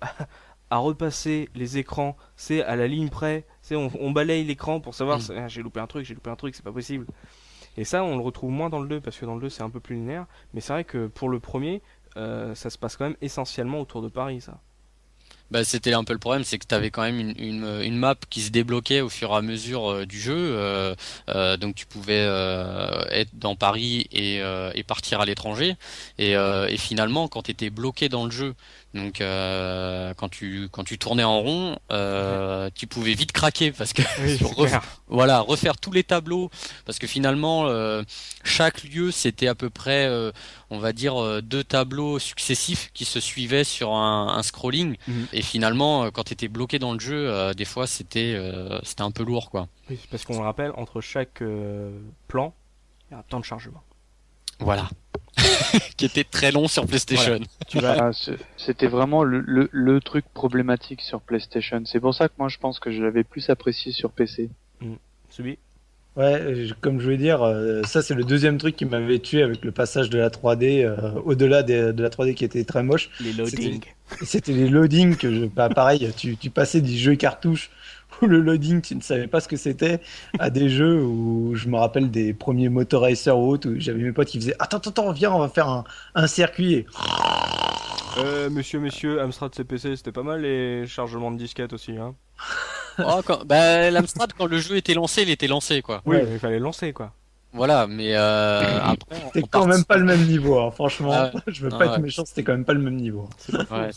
[0.70, 4.94] à repasser les écrans, c'est à la ligne près, c'est on, on balaye l'écran pour
[4.94, 5.34] savoir Mm.
[5.38, 7.08] ah, j'ai loupé un truc, j'ai loupé un truc, c'est pas possible.
[7.80, 9.64] Et ça on le retrouve moins dans le 2 parce que dans le 2 c'est
[9.64, 11.82] un peu plus linéaire, mais c'est vrai que pour le premier
[12.18, 14.60] euh, ça se passe quand même essentiellement autour de Paris ça.
[15.50, 18.42] Bah, c'était un peu le problème, c'est que tu avais quand même une, map qui
[18.42, 20.36] se débloquait au fur et à mesure euh, du jeu.
[20.36, 22.20] euh, donc tu pouvais
[23.12, 25.76] être dans Paris et, partir à l'étranger.
[26.18, 28.56] Et, et finalement, quand tu étais bloqué dans le jeu,
[28.96, 33.94] donc euh, quand tu quand tu tournais en rond, euh, tu pouvais vite craquer parce
[33.94, 34.02] que
[35.08, 36.50] voilà refaire tous les tableaux.
[36.86, 38.02] Parce que finalement euh,
[38.44, 40.32] chaque lieu c'était à peu près euh,
[40.72, 44.96] on va dire euh, deux tableaux successifs qui se suivaient sur un, un scrolling.
[45.08, 45.28] Mhm.
[45.34, 49.04] et finalement quand tu étais bloqué dans le jeu euh, des fois c'était euh, c'était
[49.04, 49.68] un peu lourd quoi.
[49.90, 51.92] Oui, parce qu'on le rappelle entre chaque euh,
[52.28, 52.54] plan
[53.10, 53.84] il y a un temps de chargement.
[54.60, 54.90] voilà
[55.98, 57.40] qui était très long sur PlayStation.
[57.84, 58.12] Ah,
[58.58, 61.82] c'était vraiment le, le, le truc problématique sur PlayStation.
[61.86, 64.50] C'est pour ça que moi je pense que je l'avais plus apprécié sur PC
[65.30, 65.58] Subi
[66.16, 69.42] Ouais, je- comme je voulais dire, euh, ça c'est le deuxième truc qui m'avait tué
[69.44, 73.10] avec le passage de la 3D, euh, au-delà de la 3D qui était très moche.
[73.22, 73.82] Les loadings.
[74.24, 77.70] C'était les loadings que je, bah, pareil, tu, tu passais des jeux cartouches
[78.28, 80.00] le loading, tu ne savais pas ce que c'était,
[80.40, 84.02] à des jeux où je me rappelle des premiers Motor Racer ou autres, où j'avais
[84.04, 85.84] mes potes qui faisaient Attends, attends, attends, viens, on va faire un,
[86.16, 86.74] un circuit.
[86.74, 86.86] Et...
[88.18, 92.16] Euh, monsieur, monsieur, Amstrad CPC, c'était pas mal les chargements de disquettes aussi, hein.
[93.02, 93.46] Oh, quand...
[93.46, 96.02] bah, l'Amstrad, quand le jeu était lancé, il était lancé, quoi.
[96.06, 96.28] Oui, Ouais.
[96.34, 97.14] il fallait le lancer, quoi.
[97.54, 99.16] Voilà, mais euh, après.
[99.28, 101.12] C'était quand part- même pas le même niveau, hein, franchement.
[101.14, 101.94] Ah Je veux Ah pas ouais.
[101.94, 103.30] être méchant, c'était quand même pas le même niveau.
[103.54, 103.90] Ouais.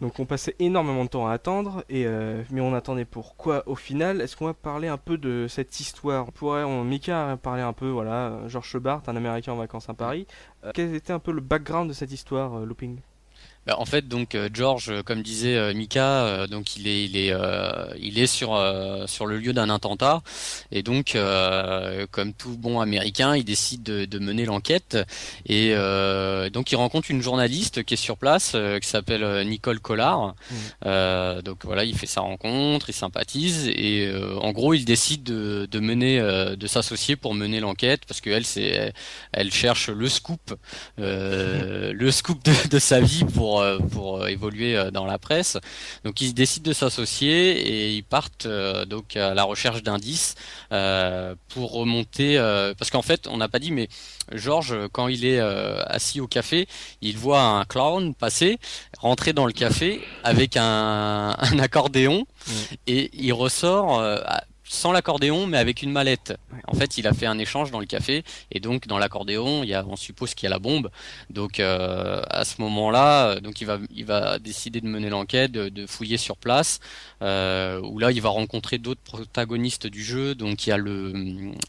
[0.00, 3.74] Donc on passait énormément de temps à attendre, et euh, mais on attendait pourquoi au
[3.74, 4.20] final?
[4.20, 6.28] Est-ce qu'on va parler un peu de cette histoire?
[6.28, 9.88] On pourrait, on, Mika a parlé un peu, voilà, George Shebart, un Américain en vacances
[9.88, 10.26] à Paris.
[10.64, 13.00] Euh, quel était un peu le background de cette histoire, euh, Looping?
[13.68, 17.18] Bah, en fait, donc euh, George, euh, comme disait euh, Mika, donc il est, il
[17.18, 20.22] est, euh, il est sur euh, sur le lieu d'un attentat,
[20.72, 24.96] et donc euh, comme tout bon Américain, il décide de, de mener l'enquête,
[25.44, 29.80] et euh, donc il rencontre une journaliste qui est sur place, euh, qui s'appelle Nicole
[29.80, 30.34] Collard.
[30.86, 35.24] Euh, donc voilà, il fait sa rencontre, il sympathise, et euh, en gros, il décide
[35.24, 38.94] de, de mener, euh, de s'associer pour mener l'enquête, parce que elle, c'est,
[39.32, 40.54] elle cherche le scoop,
[40.98, 45.18] euh, le scoop de, de sa vie pour euh, pour euh, évoluer euh, dans la
[45.18, 45.56] presse.
[46.04, 50.34] Donc ils décident de s'associer et ils partent euh, donc à la recherche d'indices
[50.72, 53.88] euh, pour remonter euh, parce qu'en fait on n'a pas dit mais
[54.32, 56.66] Georges quand il est euh, assis au café
[57.00, 58.58] il voit un clown passer
[58.98, 62.74] rentrer dans le café avec un, un accordéon Mm.
[62.86, 64.18] et il ressort euh,
[64.68, 66.34] sans l'accordéon mais avec une mallette.
[66.66, 69.68] En fait, il a fait un échange dans le café et donc dans l'accordéon, il
[69.68, 70.90] y a, on suppose qu'il y a la bombe.
[71.30, 75.52] Donc euh, à ce moment-là, euh, donc il va, il va décider de mener l'enquête,
[75.52, 76.80] de, de fouiller sur place.
[77.22, 80.34] Euh, où là, il va rencontrer d'autres protagonistes du jeu.
[80.34, 81.12] Donc il y a le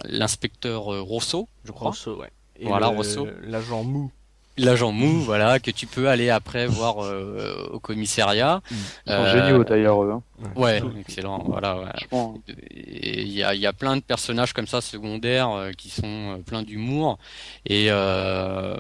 [0.06, 1.90] l'inspecteur euh, Rousseau, je crois.
[1.90, 2.30] Rosso, ouais.
[2.60, 3.28] Et Voilà, Rosso.
[3.44, 4.12] L'agent mou.
[4.60, 8.62] L'agent mou, voilà, que tu peux aller après voir euh, au commissariat.
[8.72, 10.12] Ils sont Euh, géniaux d'ailleurs eux.
[10.12, 10.22] Hein.
[10.56, 11.44] Ouais, excellent.
[11.46, 11.86] Voilà, ouais.
[12.10, 12.36] Franchement.
[12.70, 15.90] Et Il y a, il y a plein de personnages comme ça secondaires euh, qui
[15.90, 17.18] sont euh, pleins d'humour
[17.66, 18.78] et, euh,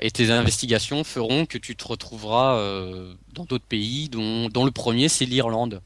[0.00, 4.70] et tes investigations feront que tu te retrouveras euh, dans d'autres pays dont, dont le
[4.72, 5.80] premier c'est l'Irlande.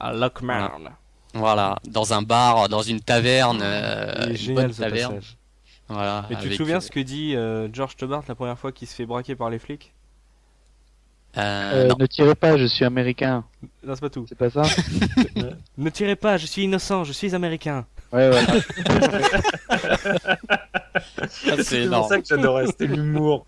[0.00, 0.90] À Lockmarn.
[1.34, 5.16] Voilà, dans un bar, dans une taverne, euh, une bonne taverne.
[5.16, 5.36] passage.
[5.88, 6.26] Voilà.
[6.30, 8.88] Mais tu te souviens euh, ce que dit euh, George Tobart la première fois qu'il
[8.88, 9.92] se fait braquer par les flics?
[11.36, 11.40] Euh,
[11.84, 11.96] Euh, non.
[11.98, 13.44] ne tirez pas, je suis américain.
[13.84, 14.24] Non, c'est pas tout.
[14.28, 14.62] C'est pas ça?
[15.78, 17.84] Ne tirez pas, je suis innocent, je suis américain.
[18.12, 18.46] Ouais, voilà.
[20.94, 23.46] Ah, c'est C'est pour ça que j'adorais, c'était l'humour.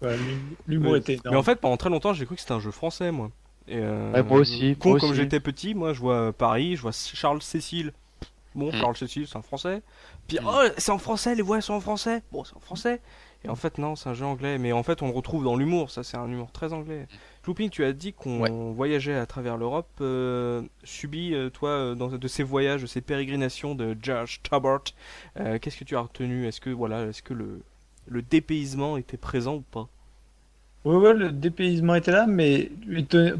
[0.66, 1.30] L'humour était énorme.
[1.30, 3.30] Mais en fait, pendant très longtemps, j'ai cru que c'était un jeu français, moi.
[3.66, 6.82] Et, euh, Ouais, moi aussi, Con moi comme j'étais petit, moi, je vois Paris, je
[6.82, 7.92] vois Charles Cécile.
[8.54, 8.80] Bon, Mm.
[8.80, 9.82] Charles Cécile, c'est un français.
[10.28, 10.46] Puis, Mm.
[10.46, 12.22] oh, c'est en français, les voix sont en français.
[12.30, 13.00] Bon, c'est en français.
[13.44, 14.58] Et en fait, non, c'est un jeu anglais.
[14.58, 15.90] Mais en fait, on le retrouve dans l'humour.
[15.90, 17.06] Ça, c'est un humour très anglais.
[17.46, 18.50] Looping, tu as dit qu'on Ouais.
[18.74, 19.88] voyageait à travers l'Europe.
[20.02, 24.82] Euh, subi, euh, toi, euh, dans, de ces voyages, de ces pérégrinations de George Tobart,
[25.40, 26.46] euh, qu'est-ce que tu as retenu?
[26.46, 27.62] Est-ce que, voilà, est-ce que le,
[28.06, 29.88] le dépaysement était présent ou pas?
[30.88, 32.70] Ouais, ouais, le dépaysement était là, mais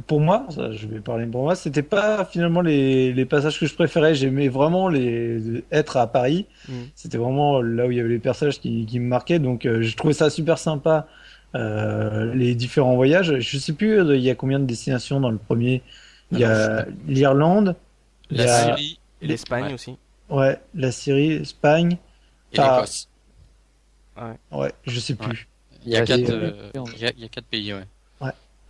[0.07, 3.65] pour moi, ça, je vais parler pour moi, c'était pas finalement les, les passages que
[3.67, 4.15] je préférais.
[4.15, 6.45] J'aimais vraiment les être à Paris.
[6.69, 6.73] Mm.
[6.95, 9.39] C'était vraiment là où il y avait les personnages qui, qui me marquaient.
[9.39, 11.07] Donc, euh, je trouvais ça super sympa.
[11.55, 13.39] euh, les différents voyages.
[13.41, 15.81] Je sais plus, euh, il y a combien de destinations dans le premier.
[16.31, 17.75] Il y a l'Irlande,
[18.31, 19.73] il y La a Syrie L'Espagne Ouais.
[19.73, 19.97] aussi.
[20.29, 21.97] ouais, la Syrie, l'Espagne.
[22.53, 22.75] et Ah.
[22.77, 23.09] l'Écosse.
[24.53, 25.29] Ouais, je sais plus.
[25.31, 25.58] Ouais,
[26.94, 27.85] il y a- il y a quatre pays, ouais.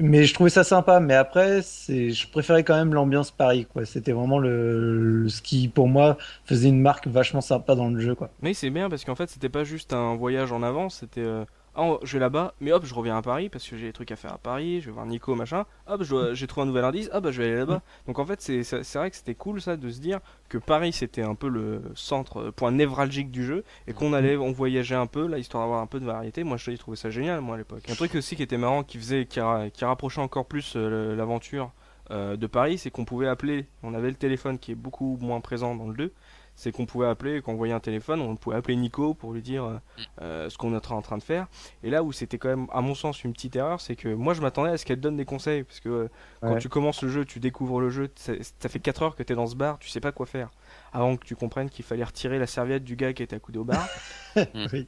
[0.00, 3.85] Mais je trouvais ça sympa, mais après, c'est, je préférais quand même l'ambiance Paris, quoi.
[3.85, 8.00] C'était vraiment le, le- ce qui, pour moi, faisait une marque vachement sympa dans le
[8.00, 8.31] jeu, quoi.
[8.40, 11.44] Mais c'est bien parce qu'en fait c'était pas juste un voyage en avance, c'était euh,
[11.79, 14.11] ah, je vais là-bas, mais hop je reviens à Paris parce que j'ai des trucs
[14.11, 17.09] à faire à Paris, je vais voir Nico machin, hop j'ai trouvé un nouvel indice,
[17.12, 17.81] ah bah je vais aller là-bas.
[18.07, 21.23] Donc en fait c'est vrai que c'était cool ça de se dire que Paris c'était
[21.23, 25.07] un peu le centre, euh, point névralgique du jeu et qu'on allait, on voyageait un
[25.07, 26.45] peu là histoire d'avoir un peu de variété.
[26.45, 27.88] Moi je trouvais ça génial moi à l'époque.
[27.88, 31.14] Un truc aussi qui était marrant, qui faisait, qui, ra- qui rapprochait encore plus euh,
[31.17, 31.73] l'aventure
[32.11, 35.40] euh, de Paris, c'est qu'on pouvait appeler, on avait le téléphone qui est beaucoup moins
[35.40, 36.12] présent dans le 2
[36.59, 39.42] c'est qu'on pouvait appeler, quand on voyait un téléphone, on pouvait appeler Nico pour lui
[39.42, 39.79] dire euh,
[40.23, 41.47] euh, ce qu'on était en train de faire.
[41.85, 44.35] Et là où c'était quand même, à mon sens, une petite erreur, c'est que moi
[44.35, 45.62] je m'attendais à ce qu'elle donne des conseils.
[45.62, 46.09] Parce que euh,
[46.40, 49.23] quand tu commences le jeu, tu découvres le jeu, ça, ça fait 4 heures que
[49.23, 50.51] tu es dans ce bar, tu sais pas quoi faire.
[50.92, 53.64] Avant que tu comprennes qu'il fallait retirer la serviette du gars qui était accoudé au
[53.64, 53.87] bar.
[54.73, 54.87] Oui.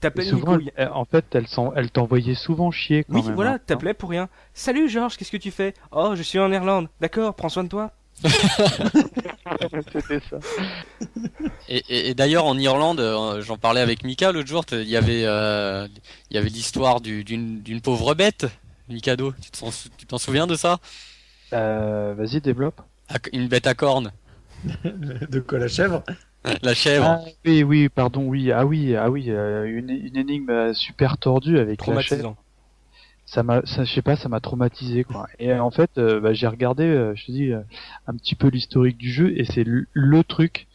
[0.00, 0.56] T'appelles Nico.
[0.92, 3.34] en fait, elle, t'envoyait souvent chier quand Oui, même.
[3.34, 3.58] voilà, hein.
[3.64, 4.28] t'appelais pour rien.
[4.54, 5.74] Salut Georges, qu'est-ce que tu fais?
[5.92, 6.88] Oh, je suis en Irlande.
[7.00, 7.92] D'accord, prends soin de toi.
[9.92, 10.38] C'était ça.
[11.68, 14.96] Et, et- et d'ailleurs en Irlande, euh, j'en parlais avec Mika l'autre jour, il y
[14.96, 15.86] avait euh,
[16.30, 18.46] il y avait l'histoire du- d'une d'une pauvre bête,
[18.88, 19.32] Mikado.
[19.40, 20.78] Tu t'en sou- tu t'en souviens de ça?
[21.52, 22.80] Euh, Vas-y, développe.
[23.32, 24.12] Une bête à cornes,
[24.84, 26.02] De quoi la chèvre?
[26.62, 27.04] la chèvre.
[27.06, 31.18] Ah, oui, oui, pardon, oui, ah oui, ah oui, euh, une, une énigme euh, super
[31.18, 32.22] tordue avec la chèvre.
[32.22, 32.36] Traumatisant.
[33.26, 36.18] ça m'a ça, je sais pas ça m'a traumatisé quoi et euh, en fait euh,
[36.20, 37.60] bah, j'ai regardé euh, je te dis euh,
[38.08, 40.66] un petit peu l'historique du jeu et c'est le, le truc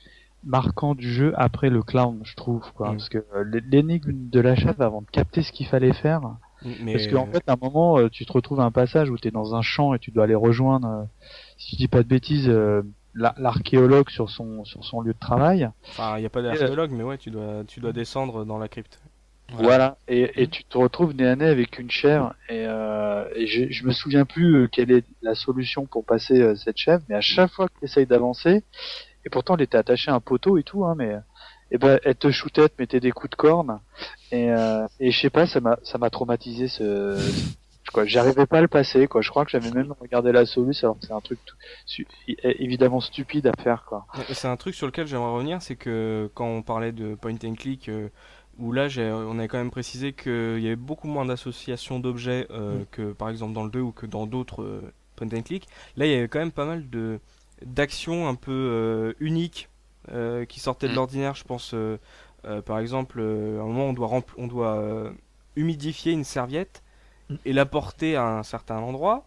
[0.46, 2.98] marquant du jeu après le clown je trouve quoi Mm.
[2.98, 6.22] parce que euh, l'énigme de la chèvre avant de capter ce qu'il fallait faire
[6.82, 9.18] Mais parce qu'en fait à un moment euh, tu te retrouves à un passage où
[9.18, 11.04] tu es dans un champ et tu dois aller rejoindre euh,
[11.58, 12.50] si je dis pas de bêtises
[13.16, 16.42] euh, la- l'archéologue sur son sur son lieu de travail enfin, il y a pas
[16.42, 19.00] d'archéologue, mais ouais, tu dois, tu dois descendre dans la crypte.
[19.54, 19.98] Voilà.
[20.08, 23.72] Et, et tu te retrouves nez à nez avec une chèvre et, euh, et je,
[23.72, 27.16] je me souviens plus euh, quelle est la solution pour passer euh, cette chèvre, mais
[27.16, 28.64] à chaque fois que tu essayes d'avancer,
[29.24, 31.16] et pourtant elle était attachée à un poteau et tout, hein, mais
[31.72, 33.80] et ben elle te shootait, elle te mettait des coups de corne
[34.32, 37.16] et, euh, et je sais pas, ça m'a ça m'a traumatisé ce
[37.94, 39.22] quoi, j'arrivais pas à le passer quoi.
[39.22, 42.08] Je crois que j'avais même regardé la solution alors que c'est un truc tout- su-
[42.28, 44.06] évidemment stupide à faire quoi.
[44.18, 47.36] Ouais, C'est un truc sur lequel j'aimerais revenir, c'est que quand on parlait de point
[47.44, 48.10] and click, euh,
[48.58, 52.48] où là j'ai- on avait quand même précisé qu'il y avait beaucoup moins d'associations d'objets
[52.52, 52.86] euh, Mm.
[52.92, 54.82] que par exemple dans le 2 ou que dans d'autres euh,
[55.16, 55.68] point and click.
[55.98, 57.20] Là il y avait quand même pas mal de
[57.66, 59.70] d'actions un peu euh, uniques
[60.12, 60.96] euh, qui sortaient de Mm.
[60.96, 61.36] l'ordinaire.
[61.36, 61.98] Je pense euh,
[62.46, 65.12] euh, par exemple euh, à un moment on doit rempl- on doit euh,
[65.56, 66.82] humidifier une serviette.
[67.46, 69.26] Et la porter à un certain endroit,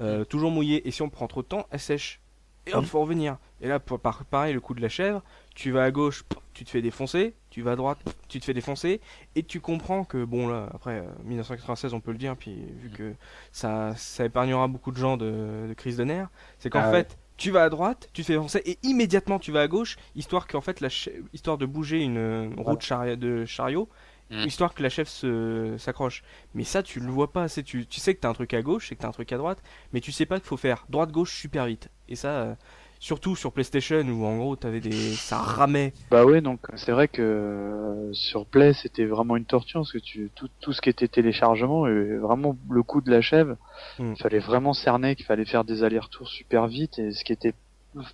[0.00, 0.86] euh, toujours mouillée.
[0.86, 2.20] Et si on prend trop de temps, elle sèche.
[2.66, 2.86] Et hop, Mm.
[2.86, 3.38] faut revenir.
[3.62, 5.22] Et là, pour- par- pareil, le coup de la chèvre,
[5.54, 8.52] tu vas à gauche, tu te fais défoncer, tu vas à droite, tu te fais
[8.52, 9.00] défoncer,
[9.34, 12.90] et tu comprends que, bon là, après, euh, 1996, on peut le dire, puis vu
[12.90, 13.14] que
[13.52, 17.04] ça, ça épargnera beaucoup de gens de, de crise de nerfs, c'est qu'en Ah ouais.
[17.04, 19.96] fait, tu vas à droite, tu te fais défoncer, et immédiatement tu vas à gauche,
[20.14, 20.88] histoire qu'en fait, la
[21.32, 23.88] histoire de bouger une euh, chari- de chariot,
[24.30, 24.44] Mm.
[24.46, 26.22] histoire que la chèvre se s'accroche.
[26.54, 27.62] Mais ça, tu le vois pas assez.
[27.62, 29.38] Tu, tu sais que t'as un truc à gauche et que t'as un truc à
[29.38, 29.62] droite,
[29.92, 31.88] mais tu sais pas qu'il faut faire droite-gauche super vite.
[32.10, 32.54] Et ça, euh,
[33.00, 35.92] surtout sur PlayStation où en gros t'avais des, ça ramait.
[36.10, 39.98] Bah ouais, donc c'est vrai que euh, sur Play c'était vraiment une torture parce que
[39.98, 43.56] tu tout, tout ce qui était téléchargement et vraiment le coup de la chèvre,
[43.98, 44.12] Mm.
[44.16, 47.54] il fallait vraiment cerner qu'il fallait faire des allers-retours super vite et ce qui était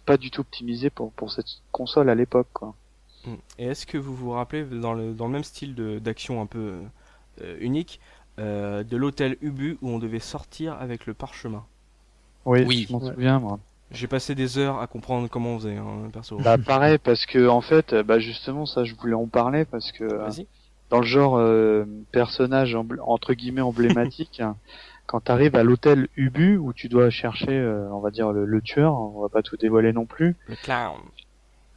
[0.06, 2.74] pas du tout optimisé pour pour cette console à l'époque quoi.
[3.26, 3.34] Mm.
[3.58, 6.46] Et est-ce que vous vous rappelez dans le dans le même style de d'action un
[6.46, 6.74] peu
[7.42, 8.00] euh, unique
[8.38, 11.64] euh, de l'hôtel Ubu où on devait sortir avec le parchemin?
[12.44, 12.86] Oui, Oui.
[12.88, 13.58] je m'en souviens moi.
[13.90, 16.38] J'ai passé des heures à comprendre comment on faisait, hein, perso.
[16.38, 20.04] Bah pareil parce que en fait, bah justement ça je voulais en parler parce que
[20.04, 20.28] euh,
[20.90, 24.42] dans le genre euh, personnage entre guillemets emblématique,
[25.06, 28.60] quand t'arrives à l'hôtel Ubu où tu dois chercher, euh, on va dire le, le
[28.62, 30.34] tueur, on va pas tout dévoiler non plus.
[30.48, 30.98] Le clown.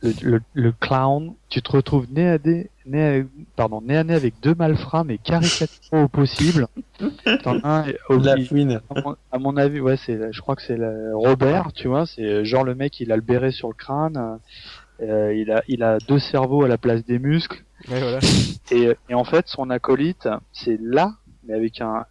[0.02, 3.24] Le, le, le clown, tu te retrouves nez à nez, nez à,
[3.56, 6.68] pardon, nez à nez avec deux malfrats, mais caricaturaux au possible.
[7.44, 8.82] T'en as un, au- La il- fouine.
[8.96, 12.06] à, mon, à mon avis, ouais, c'est, je crois que c'est le- Robert, tu vois,
[12.06, 14.40] c'est euh, genre le mec, il a le béret sur le crâne,
[15.02, 18.20] euh, il a, il a deux cerveaux à la place des muscles, Ouais, voilà.
[18.72, 21.14] et, et en fait, son acolyte, c'est là,
[21.48, 22.06] mais avec un,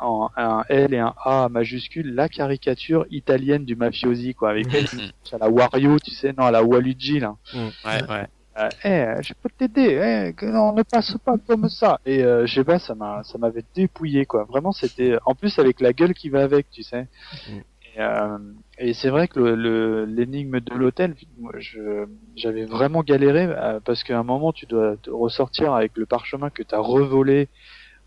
[0.00, 4.86] un, un L et un A majuscule, la caricature italienne du mafiosi, quoi, avec elle,
[5.32, 7.36] à la Wario, tu sais, non, à la Waluigi, là.
[7.54, 8.26] Ouais, ouais.
[8.58, 8.70] Euh,
[9.18, 12.00] eh, je peux t'aider, eh, que non, ne passe pas comme ça.
[12.04, 14.44] Et euh, je sais pas, ça m'a, ça m'avait dépouillé quoi.
[14.44, 17.06] Vraiment, c'était, en plus avec la gueule qui va avec, tu sais.
[17.48, 17.58] Mm.
[17.94, 18.38] Et, euh,
[18.78, 23.78] et c'est vrai que le, le- l'énigme de l'hôtel, moi, je, j'avais vraiment galéré euh,
[23.84, 27.48] parce qu'à un moment, tu dois te ressortir avec le parchemin que t'as revolé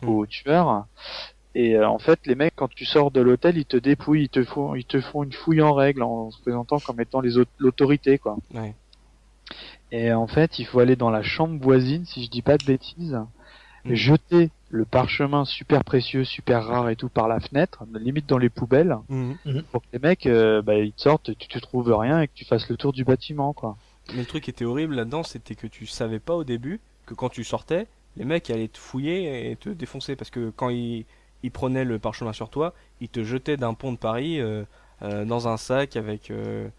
[0.03, 0.09] Mm.
[0.09, 0.85] au tueur.
[1.53, 4.29] Et euh, en fait, les mecs, quand tu sors de l'hôtel, ils te dépouillent, ils
[4.29, 7.37] te font, ils te font une fouille en règle en se présentant comme étant les
[7.37, 8.37] autres, l'autorité, quoi.
[8.53, 8.73] Ouais.
[9.91, 12.63] Et en fait, il faut aller dans la chambre voisine, si je dis pas de
[12.63, 13.19] bêtises,
[13.83, 13.95] Mhm.
[13.95, 18.49] jeter le parchemin super précieux, super rare et tout par la fenêtre, limite dans les
[18.49, 19.63] poubelles, Mhm.
[19.71, 22.33] pour que les mecs, euh, bah, ils te sortent, tu te trouves rien et que
[22.33, 23.75] tu fasses le tour du bâtiment, quoi.
[24.13, 27.13] Mais le truc qui était horrible là-dedans, c'était que tu savais pas au début que
[27.13, 31.05] quand tu sortais, les mecs allaient te fouiller et te défoncer parce que quand ils,
[31.43, 34.63] ils prenaient le parchemin sur toi, ils te jetaient d'un pont de Paris euh,
[35.03, 36.69] euh, dans un sac avec euh,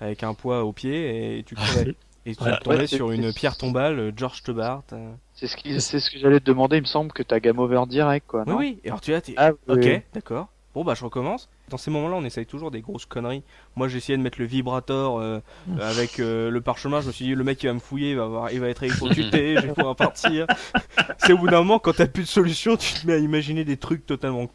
[0.00, 1.90] avec un poids au pied et tu crevais.
[2.26, 2.58] Et tu Ouais.
[2.58, 4.84] tombais Ouais, sur une pierre tombale, George Tebart.
[4.92, 5.12] euh.
[5.34, 7.58] C'est ce qui, c'est ce que j'allais te demander, il me semble que t'as game
[7.58, 8.80] over direct, quoi, Oui, non oui.
[8.84, 10.02] Et alors tu t'es Ah, oui, ok, oui.
[10.12, 10.51] d'accord.
[10.74, 11.50] Bon bah je recommence.
[11.68, 13.42] Dans ces moments-là, on essaye toujours des grosses conneries.
[13.76, 17.00] Moi, j'ai essayé de mettre le vibrator euh, euh, avec euh, le parchemin.
[17.00, 18.68] Je me suis dit, le mec il va me fouiller, il va, avoir, il va
[18.68, 20.46] être électrocuté, je vais pouvoir partir.
[21.18, 23.64] C'est au bout d'un moment, quand t'as plus de solution, tu te mets à imaginer
[23.64, 24.48] des trucs totalement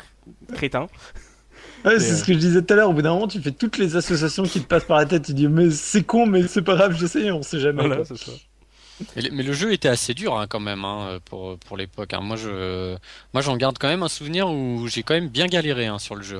[0.54, 0.88] crétins.
[1.86, 2.90] Ouais, c'est ce que je disais tout à l'heure.
[2.90, 5.24] Au bout d'un moment, tu fais toutes les associations qui te passent par la tête.
[5.24, 7.82] Tu dis, mais c'est con, mais c'est pas grave, j'essaye, on sait jamais.
[7.82, 8.06] Voilà, quoi.
[8.06, 8.32] c'est ça.
[9.16, 12.14] Mais, le jeu était assez dur hein, quand même hein, pour pour l'époque.
[12.14, 12.22] hein.
[12.22, 12.96] Moi je
[13.34, 16.24] moi j'en garde quand même un souvenir où j'ai quand même bien galéré sur le
[16.24, 16.40] jeu.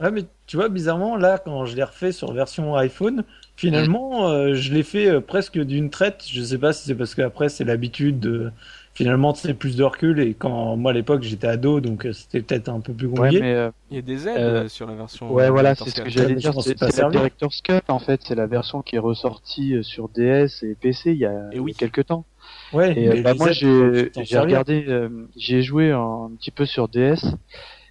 [0.00, 3.24] Ouais, mais tu vois, bizarrement, là, quand je l'ai refait sur version iPhone,
[3.56, 6.24] finalement, euh, je l'ai fait euh, presque d'une traite.
[6.30, 8.52] Je sais pas si c'est parce qu'après, c'est l'habitude de.
[8.96, 10.20] Finalement, tu sais, plus de recul.
[10.20, 13.16] Et quand moi, à l'époque, j'étais ado, donc euh, c'était peut-être un peu plus Ouais,
[13.18, 13.40] compliqué.
[13.42, 15.30] mais euh, Il y a des aides Euh, sur la version.
[15.34, 16.54] ouais, voilà, c'est ce que j'allais dire.
[16.54, 17.18] C'est c'est la servi.
[17.18, 21.12] Director's Cut en fait, c'est la version qui est ressortie euh, sur DS et PC
[21.12, 21.74] il y a, Et oui.
[21.74, 22.24] quelques temps.
[22.72, 26.88] Ouais, Et euh, mais bah, moi j'ai regardé, euh, j'ai joué un, petit peu sur
[26.88, 27.34] DS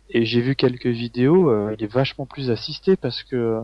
[0.10, 1.52] et j'ai vu quelques vidéos.
[1.52, 3.62] euh, il est vachement plus assisté parce que euh,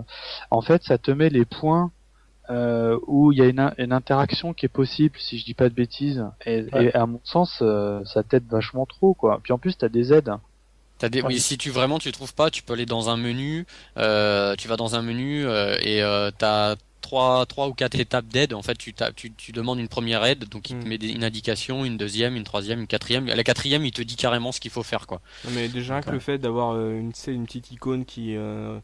[0.51, 1.91] en fait ça te met les points
[2.51, 5.53] euh, où il y a une, in- une interaction qui est possible si je dis
[5.55, 6.23] pas de bêtises.
[6.45, 6.85] Et, Ouais.
[6.85, 9.39] et à mon sens euh, ça t'aide vachement trop quoi.
[9.41, 10.31] Puis en plus t'as des aides.
[10.99, 13.65] T'as des, oui, si tu vraiment tu trouves pas, tu peux aller dans un menu.
[13.97, 18.27] Euh, tu vas dans un menu euh, et euh, t'as trois trois ou quatre étapes
[18.27, 18.53] d'aide.
[18.53, 20.89] En fait, tu, tu tu demandes une première aide, donc il te Mm.
[20.89, 23.27] met des- une indication, une deuxième, une troisième, une quatrième.
[23.29, 25.21] À la quatrième, il te dit carrément ce qu'il faut faire quoi.
[25.45, 28.77] Non, mais déjà que le fait d'avoir euh, une, une petite icône qui, euh,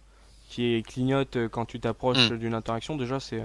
[0.47, 2.37] qui clignote euh, quand tu t'approches Mm.
[2.37, 3.43] d'une interaction, déjà c'est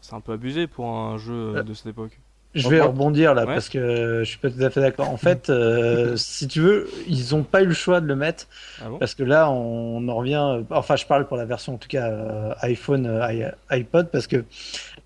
[0.00, 2.18] c'est un peu abusé pour un jeu euh, Euh, de cette époque.
[2.54, 3.52] Je vais rebondir là Ouais.
[3.54, 5.10] parce que je suis pas tout à fait d'accord.
[5.10, 8.46] En fait, euh, si tu veux, ils ont pas eu le choix de le mettre
[8.82, 8.98] Ah bon?
[8.98, 10.62] parce que là, on en revient.
[10.70, 14.44] Enfin, je parle pour la version en tout cas euh, iPhone, euh, iPod, parce que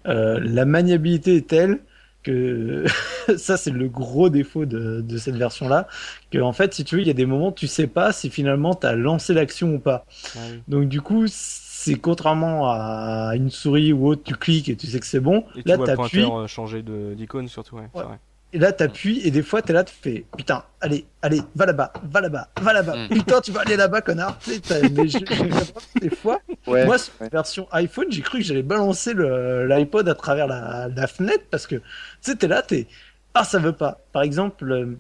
[0.07, 1.81] euh, la maniabilité est telle
[2.23, 2.85] que
[3.37, 5.87] ça, c'est le gros défaut de, de cette version-là.
[6.31, 8.31] Que en fait, si tu veux, il y a des moments, tu sais pas si
[8.31, 10.05] finalement tu as lancé l'action ou pas.
[10.37, 10.63] Oui.
[10.69, 15.01] Donc du coup, c'est contrairement à une souris ou autre, tu cliques et tu sais
[15.01, 15.45] que c'est bon.
[15.57, 16.21] Et tu Là, t'appuies.
[16.21, 18.05] pointeur euh, changer d'icône surtout, ouais, Ouais.
[18.53, 21.93] Et là, t'appuies, et des fois, t'es là, tu fais, putain, allez, allez, va là-bas,
[22.03, 22.97] va là-bas, va là-bas.
[22.97, 23.09] Mm.
[23.11, 24.41] Putain, tu vas aller là-bas, connard.
[24.49, 26.85] Mais je- je- des fois, Ouais.
[26.85, 30.89] moi, sur la version iPhone, j'ai cru que j'allais balancer le- l'iPod à travers la,
[30.89, 31.83] la fenêtre parce que, tu
[32.23, 32.89] sais, t'es là, t'es,
[33.35, 34.01] ah, ça veut pas.
[34.13, 34.99] Par exemple, euh,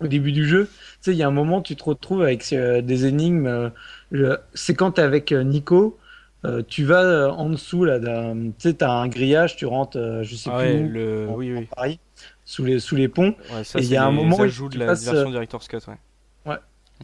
[0.00, 2.52] au début du jeu, tu sais, il y a un moment, tu te retrouves avec
[2.52, 3.70] euh, des énigmes.
[4.12, 5.98] euh, c'est quand t'es avec euh, Nico.
[6.44, 10.24] euh, tu vas euh, en dessous là, tu sais, t'as un grillage, tu rentres, euh,
[10.24, 11.28] je sais Ah plus ouais, où, le...
[11.30, 11.68] en- oui, en oui.
[11.76, 12.00] Paris,
[12.52, 13.34] sous les sous les ponts.
[13.50, 15.28] Ouais, ça, Et il c'est y a un moment où tu de la passes, version
[15.28, 16.56] euh, Director's Cut, ouais.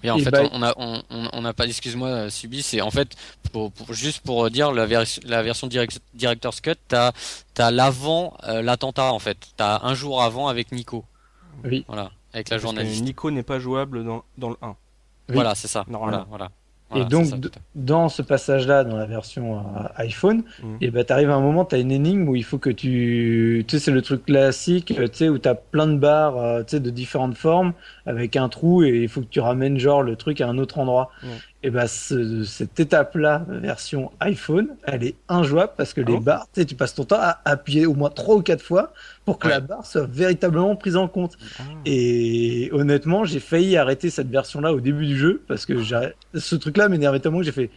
[0.03, 2.63] Et en Et fait, bah- on a, on, on, on a pas, excuse-moi, euh, subi,
[2.63, 3.17] c'est en fait,
[3.51, 7.11] pour, pour- juste pour dire la, vers- la version direct, Director's Cut, t'as,
[7.55, 9.39] t'as l'avant, euh, l'attentat en fait.
[9.57, 11.05] T'as un jour avant avec Nico.
[11.65, 11.85] Oui.
[11.89, 12.13] Voilà.
[12.33, 13.03] Avec la Parce journaliste.
[13.03, 14.69] Nico n'est pas jouable dans, dans le 1.
[14.69, 14.75] Oui.
[15.35, 15.85] Voilà, c'est ça.
[15.89, 16.27] Normalement.
[16.29, 16.51] Voilà, voilà.
[16.97, 17.37] Et donc, ça,
[17.75, 19.63] dans ce passage-là, dans la version euh,
[19.97, 20.77] iPhone, Mhm.
[20.81, 23.77] et ben t'arrives à un moment, t'as une énigme où il faut que tu, tu
[23.77, 26.71] sais, c'est le truc classique, euh, tu sais, où t'as plein de barres, euh, tu
[26.77, 27.75] sais, de différentes formes,
[28.07, 30.79] avec un trou, et il faut que tu ramènes genre le truc à un autre
[30.79, 31.11] endroit.
[31.23, 31.29] Ouais.
[31.65, 36.21] Et ben ce- cette étape-là, version iPhone, elle est injouable parce que Ah les bon
[36.21, 38.93] barres, tu sais, tu passes ton temps à appuyer au moins trois ou quatre fois
[39.25, 39.55] pour que Ouais.
[39.55, 41.37] la barre soit véritablement prise en compte.
[41.59, 41.63] Ah.
[41.85, 46.89] Et honnêtement, j'ai failli arrêter cette version-là au début du jeu parce que ce truc-là
[46.89, 47.71] m'énervait tellement que j'ai fait,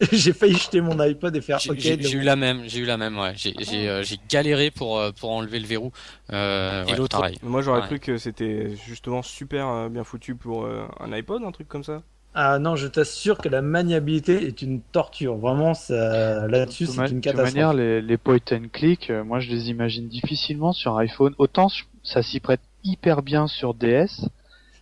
[0.12, 1.78] j'ai failli jeter mon iPod et faire J'ai OK.
[1.80, 3.32] j'ai- eu la même, j'ai eu la même, ouais.
[3.34, 5.90] J'ai j'ai, euh, galéré pour euh, pour enlever le verrou.
[6.32, 7.86] Euh, Et ouais, l'autre, moi j'aurais Ouais.
[7.86, 11.84] cru que c'était justement super euh, bien foutu pour euh, un iPod, un truc comme
[11.84, 12.02] ça.
[12.34, 15.36] Ah non, je t'assure que la maniabilité est une torture.
[15.36, 17.54] Vraiment, ça, là-dessus, De c'est une de catastrophe.
[17.54, 21.34] manière, les, les point and click, euh, moi je les imagine difficilement sur iPhone.
[21.38, 21.68] Autant
[22.02, 24.28] ça s'y prête hyper bien sur DS,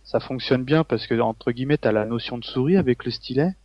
[0.03, 3.55] ça fonctionne bien parce que entre guillemets t'as la notion de souris avec le stylet.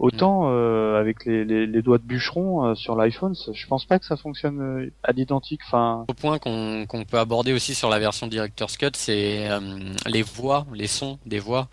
[0.00, 3.98] Autant euh, avec les, les, les doigts de bûcheron euh, sur l'iPhone, je pense pas
[3.98, 5.60] que ça fonctionne euh, à l'identique.
[5.66, 9.60] Enfin, Au point qu'on qu'on peut aborder aussi sur la version Director's Cut, c'est euh,
[10.06, 11.68] les voix, les sons des voix.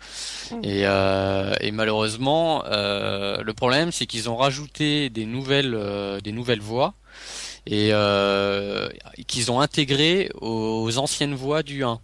[0.62, 6.32] Et, euh, et malheureusement, euh, le problème, c'est qu'ils ont rajouté des nouvelles, euh, des
[6.32, 6.92] nouvelles voix
[7.66, 8.90] et euh,
[9.26, 11.98] qu'ils ont intégré aux anciennes voix du 1.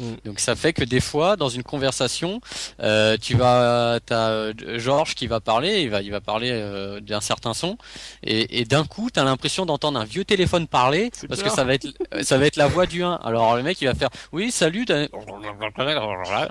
[0.00, 0.14] Mm.
[0.24, 2.40] Donc ça fait que des fois, dans une conversation,
[2.82, 7.00] euh, tu vas, t'as euh, Georges qui va parler, il va, il va parler euh,
[7.00, 7.76] d'un certain son,
[8.24, 11.50] et, et d'un coup, t'as l'impression d'entendre un vieux téléphone parler, parce clair.
[11.52, 13.12] que ça va être, euh, ça va être la voix du 1.
[13.22, 15.06] Alors le mec, il va faire, oui, salut, t'as-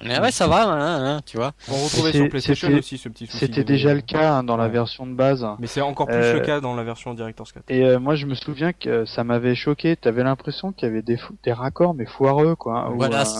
[0.03, 1.53] mais ouais, ça va, hein, hein, tu vois.
[1.69, 3.37] On retrouvait sur PlayStation aussi ce petit souci.
[3.39, 4.69] c'était déjà le cas hein, dans la Ouais.
[4.69, 5.45] version de base.
[5.59, 7.59] Mais c'est encore plus Euh, le cas dans la version Director's Cut.
[7.69, 9.95] Et euh, moi je me souviens que ça m'avait choqué.
[9.95, 12.91] T'avais l'impression qu'il y avait des, des raccords mais foireux quoi.
[12.95, 13.38] Voilà, euh, ça.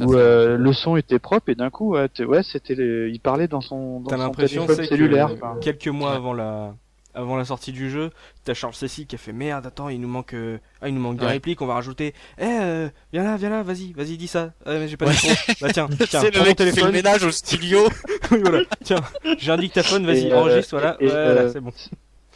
[0.00, 3.10] Ouais, où euh, le son était propre et d'un coup ouais, t'es- ouais c'était les-
[3.10, 6.16] il parlait dans son, dans T'as son l'impression téléphone c'est cellulaire que quelques mois Ouais.
[6.16, 6.74] avant la
[7.16, 8.10] avant la sortie du jeu,
[8.42, 11.00] t'as Charles Cécile qui a fait merde, attends, il nous manque, euh, ah, il nous
[11.00, 11.30] manque des Ouais.
[11.30, 14.52] répliques, on va rajouter, eh, euh, viens là, viens là, vas-y, vas-y, dis ça.
[14.66, 15.28] Ah, mais j'ai pas dit trop.
[15.60, 16.90] Bah tiens, tiens, C'est le mec qui fait le téléphone.
[16.90, 17.78] ménage au studio.
[18.32, 18.64] Oui, voilà.
[18.82, 19.00] Tiens,
[19.38, 21.70] j'ai un dictaphone, vas-y, Et, euh, enregistre, voilà, et, voilà, euh, c'est bon.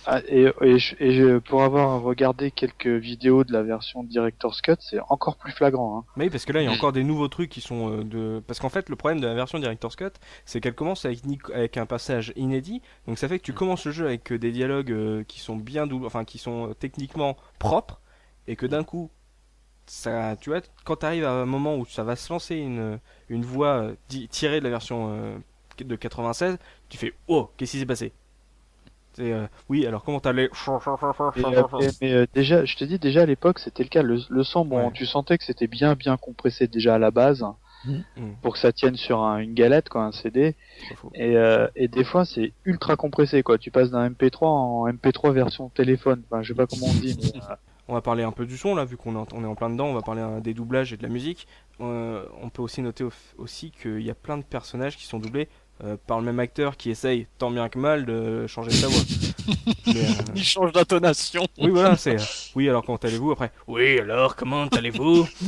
[0.07, 4.61] Ah, et, et, je- et je- pour avoir regardé quelques vidéos de la version Director's
[4.63, 5.99] Cut, c'est encore plus flagrant.
[5.99, 6.05] Hein.
[6.17, 6.75] Oui, parce que là, il y a Mm.
[6.75, 8.43] encore des nouveaux trucs qui sont euh, de.
[8.47, 10.11] Parce qu'en fait, le problème de la version Director's Cut,
[10.47, 11.21] c'est qu'elle commence avec,
[11.53, 12.81] avec un passage inédit.
[13.07, 15.57] Donc ça fait que tu commences le jeu avec euh, des dialogues euh, qui sont
[15.57, 18.01] bien doubles, enfin qui sont euh, techniquement propres,
[18.47, 19.11] et que d'un coup,
[19.87, 22.99] ça, tu vois, quand tu arrives à un moment où ça va se lancer une,
[23.29, 25.37] une voix euh, di- tirée de la version euh,
[25.79, 28.13] de 96, tu fais Oh, qu'est-ce qui s'est passé?
[29.21, 30.49] Euh, Oui, alors comment t'allais
[31.37, 34.03] Mais, euh, mais- mais, euh, déjà, je te dis déjà à l'époque, c'était le cas.
[34.03, 34.93] Le, le son, bon, Ouais.
[34.93, 37.45] tu sentais que c'était bien bien compressé déjà à la base
[37.85, 38.05] Mhm.
[38.17, 38.35] Mhm.
[38.43, 40.57] pour que ça tienne sur un- une galette, quoi, un CD.
[41.15, 43.57] Et, euh, et des fois, c'est ultra compressé, quoi.
[43.59, 46.23] Tu passes d'un MP3 en MP3 version téléphone.
[46.31, 47.17] Enfin, je sais pas comment on dit.
[47.23, 47.55] mais, euh,
[47.91, 49.55] On va parler un peu du son là, vu qu'on est, en- on est en
[49.55, 49.87] plein dedans.
[49.87, 51.47] On va parler euh, des doublages et de la musique.
[51.81, 55.19] Euh, on peut aussi noter au- aussi qu'il y a plein de personnages qui sont
[55.19, 55.49] doublés
[55.85, 59.01] euh, par le même acteur qui essaye tant bien que mal de changer sa voix.
[59.87, 61.47] Mais, euh, Il change d'intonation.
[61.59, 62.17] oui, voilà, c'est.
[62.17, 62.25] euh,
[62.55, 63.53] oui, alors comment allez-vous après?
[63.67, 65.27] Oui, alors comment allez-vous?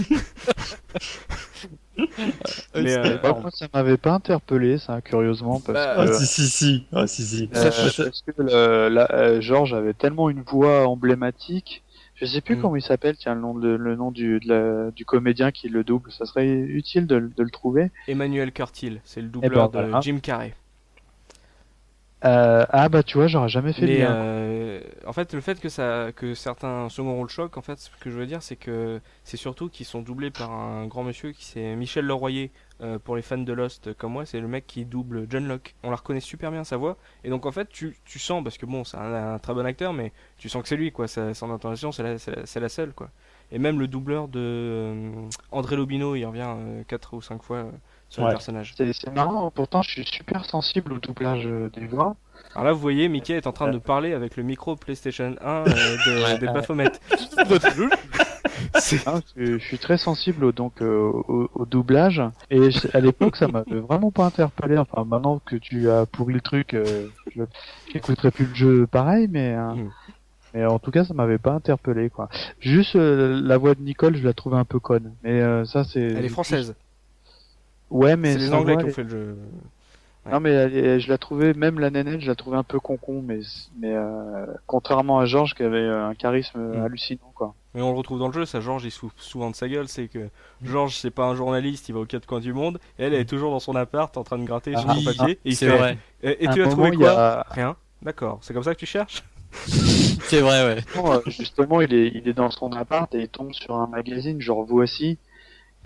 [2.75, 6.27] Mais, euh, Par contre, ça m'avait pas interpellé, ça, curieusement, parce Bah, Ah, que, si,
[6.27, 6.85] si, si.
[6.93, 7.49] Ah, si, si.
[7.55, 11.83] euh, Ça- parce que le, la, euh, George avait tellement une voix emblématique.
[12.21, 12.61] Je sais plus Mm.
[12.61, 15.69] comment il s'appelle, tiens, le nom, de, le nom du, de la- du comédien qui
[15.69, 16.13] le double.
[16.13, 17.91] Ça serait utile de, le- de le trouver.
[18.09, 20.03] Emmanuel Curtil, c'est le doubleur ben, de.
[20.03, 20.55] Jim Carrey.
[22.23, 25.71] Euh, ah bah tu vois, j'aurais jamais fait Mais euh, en fait, le fait que
[25.71, 29.01] ça, que certains second rôles choquent, en fait, ce que je veux dire, c'est que
[29.25, 32.51] c'est surtout qu'ils sont doublés par un grand monsieur qui c'est Michel Leroyer.
[32.81, 35.47] Euh, pour les fans de Lost euh, comme moi, c'est le mec qui double John
[35.47, 35.75] Locke.
[35.83, 38.59] On la reconnaît super bien sa voix, et donc en fait, tu, tu sens parce
[38.59, 41.09] que bon, c'est un, un très bon acteur, mais tu sens que c'est lui, quoi.
[41.09, 42.03] Sa, son intonation, c'est
[42.61, 43.11] la, seule, quoi.
[43.53, 46.55] Et même le doubleur de euh, André Lobino, il revient
[46.87, 47.71] 4 ou 5 fois euh,
[48.11, 48.75] sur le personnage.
[48.77, 52.17] C'est c'est marrant, pourtant je suis super sensible au doublage euh, des voix.
[52.55, 55.49] Alors là, vous voyez, Mickey est en train de parler avec le micro PlayStation 1
[55.49, 56.91] euh, de, des Baphomet.
[59.07, 63.01] Hein, je, je suis très sensible au, donc euh, au, au doublage et je- à
[63.01, 64.79] l'époque ça m'avait vraiment pas interpellé.
[64.79, 67.43] Enfin maintenant que tu as pourri le truc, euh, je
[67.93, 69.91] j'écouterai plus le jeu pareil, mais Mm.
[70.55, 72.29] mais en tout cas ça m'avait pas interpellé quoi.
[72.61, 75.85] Juste euh, la voix de Nicole, je la trouvais un peu conne, mais euh, ça
[75.85, 76.01] c'est.
[76.01, 76.75] Elle est française.
[77.91, 79.37] Ouais, mais C'est les Anglais voix, qui ont fait le jeu.
[80.27, 80.33] Ouais.
[80.33, 83.23] Non mais elle je la trouvais même la nénette, je la trouvais un peu concon,
[83.27, 83.41] mais
[83.81, 86.83] mais euh, contrairement à Georges qui avait un charisme Mm.
[86.83, 87.55] hallucinant quoi.
[87.75, 89.87] Mais on le retrouve dans le jeu, ça Georges il souffle souvent de sa gueule,
[89.87, 90.29] c'est que
[90.65, 93.21] Georges c'est pas un journaliste, il va aux quatre coins du monde, et elle elle
[93.21, 95.57] est toujours dans son appart en train de gratter sur Ah, un papier, et il
[95.57, 95.99] C'est fait, vrai.
[96.23, 97.77] Et, tu as trouvé il y quoi a- Rien.
[98.03, 99.23] D'accord, c'est comme ça que tu cherches?
[100.25, 100.83] C'est vrai, ouais.
[100.95, 103.87] Non, euh, justement, il est, il est dans son appart et il tombe sur un
[103.87, 105.19] magazine, genre Voici,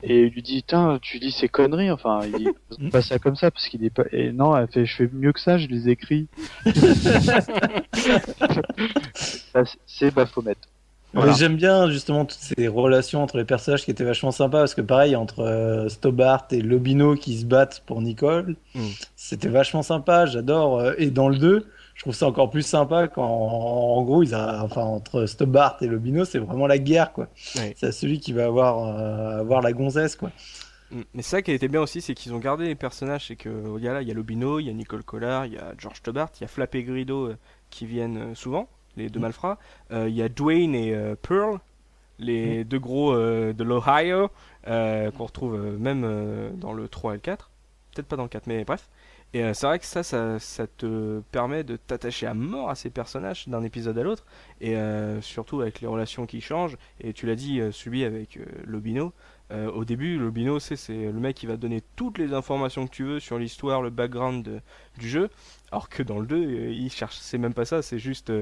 [0.03, 2.49] et il lui dit, tiens, tu dis ces conneries, enfin, il dit,
[2.93, 5.33] pas ça comme ça, parce qu'il est pas, et non, elle fait, je fais mieux
[5.33, 6.29] que ça, je les écris.
[9.87, 10.57] C'est Baphomet.
[11.15, 11.33] Voilà.
[11.33, 14.81] J'aime bien justement toutes ces relations entre les personnages qui étaient vachement sympas parce que
[14.81, 18.81] pareil entre euh, Stobart et Lobino qui se battent pour Nicole, Mm.
[19.17, 20.79] c'était vachement sympa, j'adore.
[20.81, 24.35] euh, et dans le 2, je trouve ça encore plus sympa quand en gros ils
[24.35, 27.29] a, enfin entre Stobart et Lobino, c'est vraiment la guerre quoi.
[27.35, 30.31] C'est celui qui va avoir euh, avoir la gonzesse quoi.
[30.91, 31.01] Mm.
[31.15, 33.79] Mais ça qui a été bien aussi, c'est qu'ils ont gardé les personnages, c'est que
[33.79, 35.59] il y a là, il y a Lobino, il y a Nicole Collard, il y
[35.59, 37.37] a George Tobart, il y a Flap et Grido euh,
[37.71, 39.59] qui viennent souvent, les deux malfrats,
[39.93, 41.59] Euh, il y a Dwayne et euh, Pearl,
[42.19, 44.31] les deux gros euh, de l'Ohio,
[44.67, 47.51] qu'on retrouve même dans le 3 et le 4,
[47.95, 48.89] peut-être pas dans le 4, mais bref.
[49.35, 52.77] Et euh, c'est vrai que ça, ça, ça te permet de t'attacher à mort à
[52.77, 54.25] ces personnages d'un épisode à l'autre,
[54.61, 56.77] et euh, surtout avec les relations qui changent.
[57.01, 59.13] Et tu l'as dit, euh, celui avec Lobino,
[59.75, 62.87] au début, le Bino, c'est c'est le mec qui va te donner toutes les informations
[62.89, 64.61] que tu veux sur l'histoire, le background de-
[64.99, 65.31] du jeu.
[65.71, 68.33] Alors que dans le 2, euh, il cherche, c'est même pas ça, c'est juste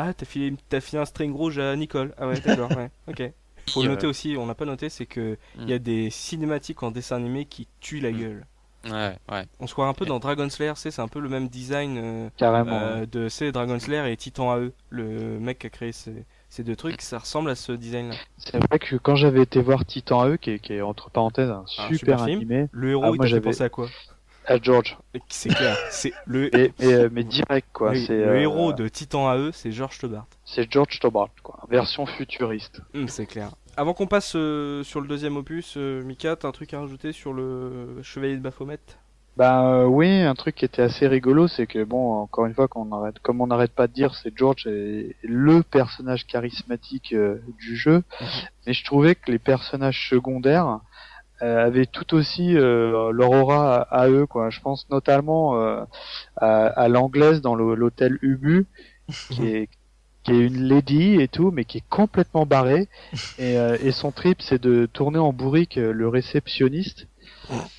[0.00, 2.14] Ah, t'as filé, t'as filé un string rouge à Nicole.
[2.18, 3.32] Ah ouais, d'accord, ouais, ok.
[3.70, 3.94] Faut le Ouais.
[3.96, 7.16] noter aussi, on n'a pas noté, c'est que il y a des cinématiques en dessin
[7.16, 8.16] animé qui tuent la Mm.
[8.18, 8.46] gueule.
[8.84, 9.44] Ouais, ouais.
[9.58, 11.98] On se croit un peu dans Dragon Slayer, c'est c'est un peu le même design
[11.98, 12.78] euh, Carrément.
[12.80, 14.70] euh, de c'est Dragon Slayer et Titan AE.
[14.90, 18.14] Le mec qui a créé ces, ces deux trucs, ça ressemble à ce design-là.
[18.38, 21.50] C'est vrai que quand j'avais été voir Titan AE, qui est, qui est entre parenthèses
[21.50, 22.36] un Un super, super film.
[22.38, 23.88] animé, Le héros, Ah, il moi, j'avais- penser à quoi
[24.48, 24.96] à George.
[25.28, 27.90] C'est clair, c'est le Et, euh, mais direct, quoi.
[27.90, 30.26] Oui, c'est, le euh, héros de Titan AE, c'est George Tobart.
[30.44, 31.60] C'est George Tobart, quoi.
[31.70, 32.80] Version futuriste.
[32.94, 33.50] Hum, c'est clair.
[33.76, 37.12] Avant qu'on passe euh, sur le deuxième opus, euh, Mika, t'as un truc à rajouter
[37.12, 38.78] sur le Chevalier de Baphomet?
[39.36, 42.90] Bah oui, un truc qui était assez rigolo, c'est que bon, encore une fois, qu'on
[42.90, 48.02] arrête, comme on n'arrête pas de dire, c'est George est le personnage charismatique du jeu,
[48.20, 48.26] Mhm.
[48.66, 50.80] mais je trouvais que les personnages secondaires
[51.40, 54.50] avaient tout aussi euh, leur à, eux, quoi.
[54.50, 55.84] Je pense notamment euh,
[56.36, 58.66] à, l'anglaise dans l'hôtel Ubu,
[59.30, 59.68] qui est
[60.28, 62.88] une lady et tout, mais qui est complètement barrée.
[63.38, 67.08] Et, euh, son trip, c'est de tourner en bourrique euh, le réceptionniste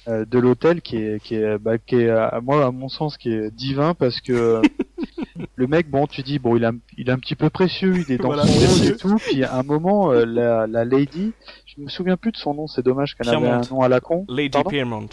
[0.08, 3.18] euh, de l'hôtel, qui est, qui est, bah, qui est, à moi, à mon sens,
[3.18, 4.62] qui est divin, parce que
[5.56, 8.12] le mec, bon, tu dis, bon, il, a, il est un petit peu précieux, il
[8.12, 9.16] est dans Voilà, son rôle et tout.
[9.18, 11.34] Puis à un moment, euh, la, la lady,
[11.66, 14.00] je me souviens plus de son nom, c'est dommage qu'elle avait un nom à la
[14.00, 14.26] con.
[14.28, 14.70] Lady Pardon?
[14.70, 15.10] Piermont.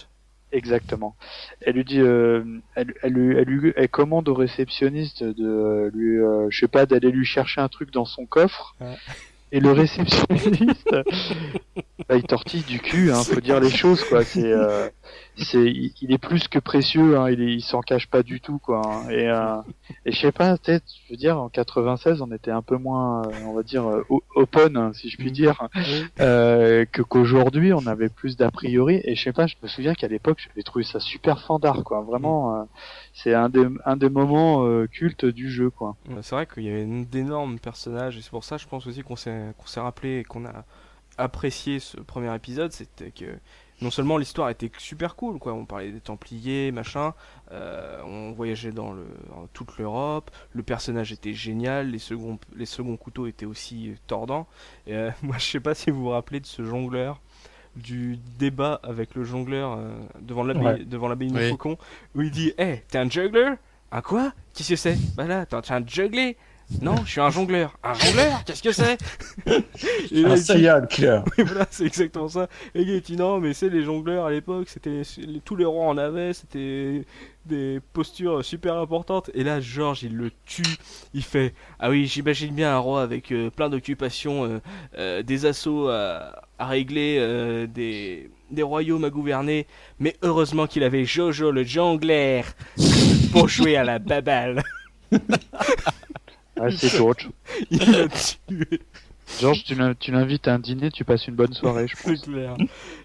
[0.53, 1.17] Exactement.
[1.61, 2.43] Elle lui dit, euh,
[2.77, 6.87] elle, elle, lui- elle, lui- elle commande au réceptionniste de lui, euh, je sais pas,
[6.87, 8.75] d'aller lui chercher un truc dans son coffre.
[8.81, 8.95] Ouais.
[9.57, 10.91] Et le réceptionniste,
[12.11, 14.23] bah, il tortille du cul, hein, faut dire les choses, quoi.
[14.23, 14.91] C'est, euh,
[15.45, 18.59] c'est, il, il est plus que précieux, hein, il, il s'en cache pas du tout,
[18.59, 18.81] quoi.
[18.85, 19.11] hein.
[19.11, 19.57] Et, euh,
[20.05, 23.23] et je sais pas, peut-être, je veux dire, en 96, on était un peu moins,
[23.23, 24.03] euh, on va dire, euh,
[24.35, 25.69] open, hein, si je puis dire,
[26.21, 29.01] euh, que qu'aujourd'hui, on avait plus d'a priori.
[29.05, 32.01] Et je sais pas, je me souviens qu'à l'époque, j'avais trouvé ça super fandard, quoi.
[32.03, 32.65] Vraiment, euh,
[33.13, 35.97] c'est un des, un des moments euh, cultes du jeu, quoi.
[36.23, 39.17] C'est vrai qu'il y avait d'énormes personnages et c'est pour ça je pense aussi qu'on
[39.17, 40.65] s'est qu'on s'est rappelé et qu'on a
[41.19, 43.25] apprécié ce premier épisode, c'était que
[43.83, 47.13] non seulement l'histoire était super cool, quoi, on parlait des Templiers, machin,
[47.53, 52.67] euh, on voyageait dans, le, dans toute l'Europe, le personnage était génial, les seconds, les
[52.67, 54.47] seconds couteaux étaient aussi tordants.
[54.87, 57.21] Et, euh, moi je sais pas si vous vous rappelez de ce jongleur
[57.77, 60.85] du débat avec le jongleur euh, devant l'abbaye Ouais.
[60.87, 61.51] devant l'abbaye du Oui.
[61.51, 61.77] Faucon
[62.15, 63.53] où il dit "Eh, t'es un juggler?
[63.93, 64.33] Un quoi?
[64.55, 64.97] Qu'est-ce que c'est?
[65.15, 66.39] Bah là, t'es en train de juggler?
[66.83, 67.79] Non, je suis un jongleur.
[67.85, 68.99] Un jongleur Qu'est-ce que c'est?
[70.27, 71.21] Un serial killer.
[71.39, 72.49] oui, voilà, c'est exactement ça.
[72.75, 75.03] Et il dit non, mais c'est les jongleurs à l'époque, c'était
[75.45, 77.05] tous les rois en avaient, c'était
[77.45, 79.31] des postures super importantes.
[79.35, 80.65] Et là, Georges, il le tue.
[81.15, 84.61] Il fait ah oui, j'imagine bien un roi avec euh, plein d'occupations, euh,
[84.99, 89.67] euh, des assauts à, à régler, des des royaumes à gouverner.
[90.01, 92.45] Mais heureusement qu'il avait Jojo le jongleur
[93.33, 94.63] pour jouer à la baballe.
[96.59, 97.31] Ouais, c'est George.
[97.71, 98.81] Il l'a tué.
[99.39, 102.03] George, tu l'in- tu l'invites à un dîner, tu passes une bonne soirée, je C'est
[102.03, 102.23] pense.
[102.23, 102.59] clair.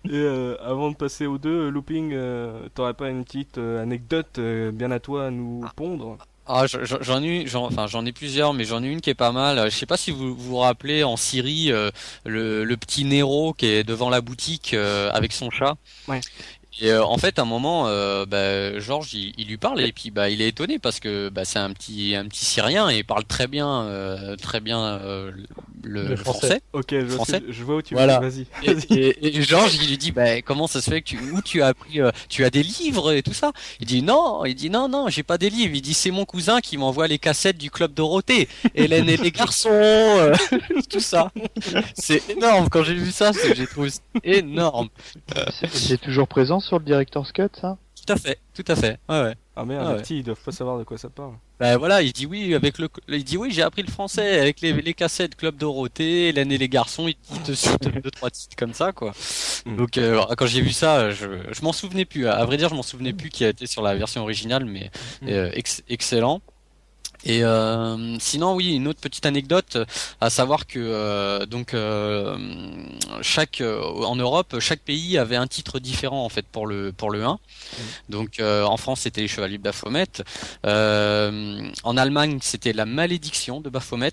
[0.05, 3.81] Et euh, avant de passer aux deux, euh, Looping, euh, t'aurais pas une petite euh,
[3.81, 6.19] anecdote euh, bien à toi à nous pondre?
[6.47, 9.09] Ah, j'en- j'en j'en ai, j'en- enfin j'en ai plusieurs, mais j'en ai une qui
[9.11, 9.69] est pas mal.
[9.69, 11.91] Je sais pas si vous vous rappelez en Syrie euh,
[12.25, 15.75] le, le petit Nero qui est devant la boutique euh, avec son chat.
[16.07, 16.23] Ouais.
[16.79, 19.91] Et euh, en fait, à un moment, euh, bah, Georges, il, il lui parle et
[19.91, 22.99] puis bah, il est étonné parce que bah, c'est un petit, un petit Syrien et
[22.99, 25.31] il parle très bien, euh, très bien euh,
[25.83, 26.39] le, français.
[26.47, 26.61] français.
[26.73, 28.19] Ok, je, Français sais- je vois où tu Voilà.
[28.19, 28.29] vas.
[28.29, 28.45] Vas-y.
[28.63, 28.97] Et, Vas-y.
[28.97, 31.61] et, et Georges, il lui dit, bah, comment ça se fait que tu, où tu
[31.61, 33.51] as appris, euh, tu as des livres et tout ça?
[33.81, 35.75] Il dit, non, il dit, non, non, j'ai pas des livres.
[35.75, 39.31] Il dit, c'est mon cousin qui m'envoie les cassettes du club Dorothée, Hélène et les
[39.31, 40.33] garçons, euh,
[40.89, 41.31] tout ça.
[41.95, 42.69] C'est énorme.
[42.69, 43.89] Quand j'ai vu ça, j'ai trouvé
[44.23, 44.87] énorme.
[45.73, 47.77] C'est toujours présent sur le Director's Cut, ça?
[48.05, 48.97] Tout à fait, tout à fait.
[49.09, 49.35] Ouais, ouais.
[49.55, 50.01] Ah merde, Ah les ouais.
[50.01, 51.33] petits, ils doivent pas savoir de quoi ça parle.
[51.59, 54.61] Bah voilà, il dit oui avec le, il dit oui, j'ai appris le français avec
[54.61, 58.31] les, les cassettes Club Dorothée, Hélène et les garçons, il, il te cite deux trois
[58.31, 59.11] titres comme ça quoi.
[59.67, 59.75] Mm.
[59.75, 62.25] Donc euh, quand j'ai vu ça, je, je m'en souvenais plus.
[62.27, 64.89] À vrai dire, je m'en souvenais plus qui a été sur la version originale, mais
[65.21, 65.27] Mm.
[65.27, 66.41] euh, ex- excellent.
[67.23, 69.77] Et euh, sinon, oui, une autre petite anecdote,
[70.21, 72.35] à savoir que euh, donc euh,
[73.21, 77.11] chaque euh, en Europe, chaque pays avait un titre différent en fait pour le pour
[77.11, 77.37] le 1.
[78.09, 80.07] Donc euh, en France, c'était les Chevaliers de Baphomet.
[80.65, 84.11] Euh, en Allemagne, c'était la Malédiction de Baphomet.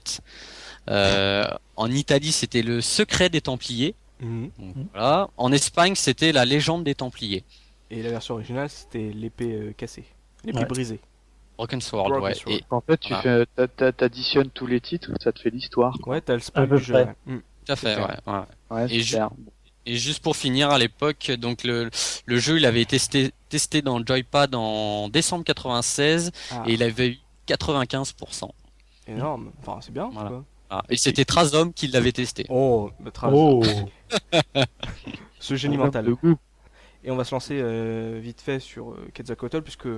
[0.90, 1.46] Euh,
[1.76, 3.94] en Italie, c'était le Secret des Templiers.
[4.20, 4.50] Donc,
[4.92, 5.28] voilà.
[5.36, 7.44] En Espagne, c'était la Légende des Templiers.
[7.90, 10.04] Et la version originale, c'était l'épée cassée.
[10.44, 10.64] L'épée Ouais.
[10.66, 11.00] brisée.
[11.58, 12.34] Broken Sword, Broken ouais.
[12.34, 12.54] Sword.
[12.54, 13.20] Et, En fait, tu Ah.
[13.22, 15.94] fais, t'a- t'a- t'additionnes tous les titres, ça te fait l'histoire.
[16.06, 16.94] Ouais, t'as le spoil du jeu.
[16.94, 17.06] ouais.
[17.26, 17.42] Mhm.
[17.66, 18.40] tout à fait, ouais, ouais.
[18.70, 19.30] Ouais, Et super.
[19.84, 21.90] Et juste pour finir, à l'époque, donc le,
[22.26, 26.74] le jeu, il avait été testé, testé dans le Joypad en décembre 96 Ah, et
[26.74, 28.50] il avait eu 95%.
[29.06, 29.50] énorme.
[29.60, 30.10] Enfin, c'est bien.
[30.12, 30.28] Voilà.
[30.28, 30.44] quoi.
[30.70, 32.44] Ah, et c'était Trazom qui l'avait testé.
[32.50, 33.32] Oh, trace.
[33.34, 33.62] Oh,
[35.40, 36.14] Ce génie mental.
[37.04, 39.88] Et on va se lancer euh, vite fait sur euh, Quetzalcoatl puisque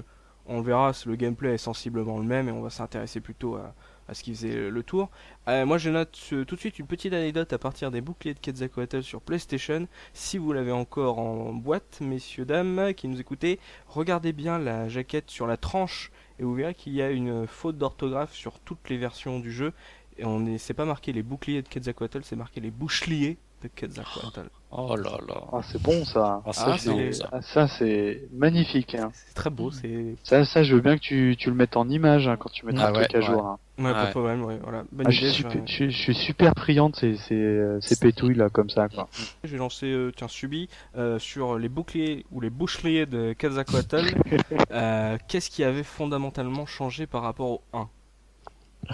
[0.51, 3.73] on verra, c'est- le gameplay est sensiblement le même et on va s'intéresser plutôt à,
[4.13, 5.09] ce qui faisait le tour.
[5.49, 8.35] Euh, moi je note euh, tout de suite une petite anecdote à partir des boucliers
[8.35, 9.87] de Quetzalcoatl sur PlayStation.
[10.13, 15.31] Si vous l'avez encore en boîte, messieurs, dames qui nous écoutez, regardez bien la jaquette
[15.31, 18.97] sur la tranche et vous verrez qu'il y a une faute d'orthographe sur toutes les
[18.97, 19.73] versions du jeu.
[20.19, 23.69] Et on est, c'est pas marqué les boucliers de Quetzalcoatl, c'est marqué les boucheliers de
[23.69, 24.49] Quetzalcoatl.
[24.73, 25.43] Oh là là.
[25.53, 26.43] Ah, c'est bon ça.
[26.47, 27.29] Ah, Ah, c'est ça.
[27.33, 28.95] Ah, ça c'est magnifique.
[28.95, 29.11] Hein.
[29.13, 31.89] C'est très beau, c'est Ça, ça, je veux bien que tu, tu le mettes en
[31.89, 33.45] image hein, quand tu mettras Ah le truc ouais, à jour.
[33.47, 33.59] hein.
[33.79, 34.07] ouais, pas Ouais.
[34.07, 34.85] de problème, ouais, voilà.
[34.93, 37.67] Bonne je, suis je super, vais- je, suis- je suis super friand de ces, ces,
[37.81, 39.09] ces pétouilles là comme ça quoi.
[39.45, 44.15] J'ai lancé, euh, tiens, subi, euh, sur les boucliers ou les boucheliers de Quetzalcoatl.
[44.71, 47.89] euh, Qu'est-ce qui avait fondamentalement changé par rapport au 1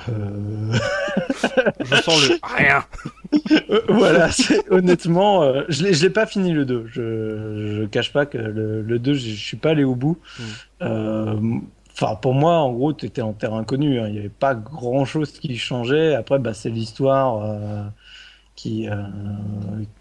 [0.08, 0.72] Euh,
[1.80, 2.84] Je sens le rien.
[3.70, 6.86] Euh, voilà, c'est- honnêtement, euh, je l'ai, pas fini le 2.
[6.92, 10.18] Je, je cache pas que le, le 2, je, je suis pas allé au bout.
[10.38, 10.42] Mm.
[10.82, 11.36] Euh,
[11.98, 13.98] Enfin, pour moi, en gros, tu étais en terre inconnue.
[14.00, 14.08] hein.
[14.08, 16.14] Il n'y avait pas grand chose qui changeait.
[16.14, 17.42] Après, bah, c'est l'histoire
[18.54, 18.86] qui,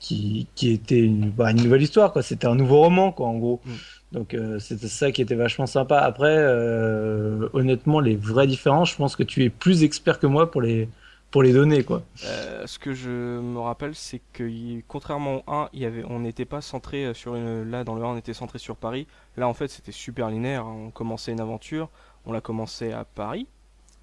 [0.02, 2.12] qui, qui était une, bah, une nouvelle histoire.
[2.12, 2.22] quoi.
[2.22, 3.62] C'était un nouveau roman, quoi, en gros.
[3.66, 3.72] Mm.
[4.12, 5.98] Donc, euh, c'était ça qui était vachement sympa.
[6.00, 10.50] Après, euh, honnêtement, les vraies différences, je pense que tu es plus expert que moi
[10.52, 10.88] pour les,
[11.32, 12.02] pour les donner, quoi.
[12.26, 16.20] Euh, ce que je me rappelle, c'est que contrairement au 1, il y avait, on
[16.20, 17.70] n'était pas centré euh, sur une.
[17.70, 19.08] Là, dans le 1, on était centré sur Paris.
[19.38, 20.66] Là, en fait, c'était super linéaire.
[20.66, 20.76] hein.
[20.88, 21.90] On commençait une aventure,
[22.26, 23.48] on la commençait à Paris,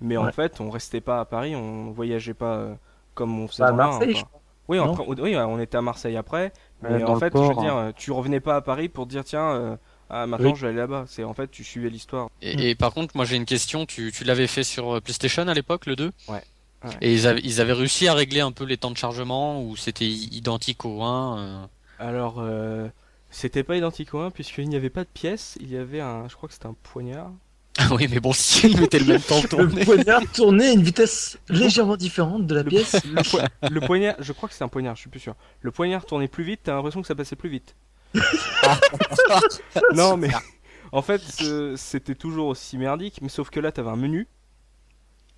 [0.00, 2.74] mais en fait, on restait pas à Paris, on voyageait pas euh,
[3.14, 4.24] comme on faisait Bah, à dans le 1, Marseille, je.
[4.68, 7.74] Oui, après- oui, on était à Marseille après, mais en fait, port, je veux dire,
[7.76, 7.92] hein.
[7.96, 9.76] tu revenais pas à Paris pour dire tiens, euh,
[10.12, 10.56] ah, maintenant Oui.
[10.56, 11.06] je vais aller là-bas.
[11.08, 12.28] C'est en fait, tu suivais l'histoire.
[12.42, 13.86] Et, et par contre, moi j'ai une question.
[13.86, 16.42] Tu, tu l'avais fait sur euh, PlayStation à l'époque, le 2 Ouais.
[16.84, 16.90] Ouais.
[17.00, 19.76] Et ils avaient, ils avaient réussi à régler un peu les temps de chargement ou
[19.76, 21.66] c'était identique au 1 euh?
[21.98, 22.88] Alors, euh,
[23.30, 26.28] c'était pas identique au 1 puisqu'il n'y avait pas de pièce, il y avait un,
[26.28, 27.30] je crois que c'était un poignard.
[27.78, 30.82] Ah oui, mais bon, si ils mettaient le même temps Le poignard tournait à une
[30.82, 32.96] vitesse légèrement différente de la pièce.
[33.04, 35.36] Le, le poignard, je crois que c'est un poignard, je suis plus sûr.
[35.62, 37.74] Le poignard tournait plus vite, t'as l'impression que ça passait plus vite.
[39.90, 40.30] non mais,
[40.92, 41.22] en fait,
[41.76, 44.28] c'était toujours aussi merdique, mais sauf que là, t'avais un menu.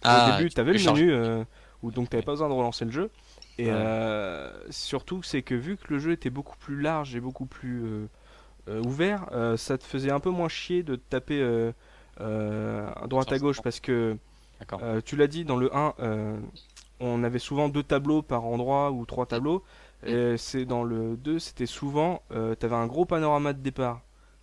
[0.03, 1.45] Ah, Au début, tu t'avais le menu, euh,
[1.83, 3.11] où donc t'avais pas besoin de relancer le jeu.
[3.57, 3.73] Et Ouais.
[3.73, 7.85] euh, surtout, c'est que vu que le jeu était beaucoup plus large et beaucoup plus
[7.85, 8.07] euh,
[8.69, 11.73] euh, ouvert, euh, ça te faisait un peu moins chier de te taper euh,
[12.21, 14.17] euh, à droite à gauche parce que
[14.83, 16.39] euh, tu l'as dit dans le 1, euh,
[17.01, 19.65] on avait souvent deux tableaux par endroit ou trois tableaux.
[20.05, 24.03] Et c'est dans le 2, c'était souvent, euh, t'avais un gros panorama de départ.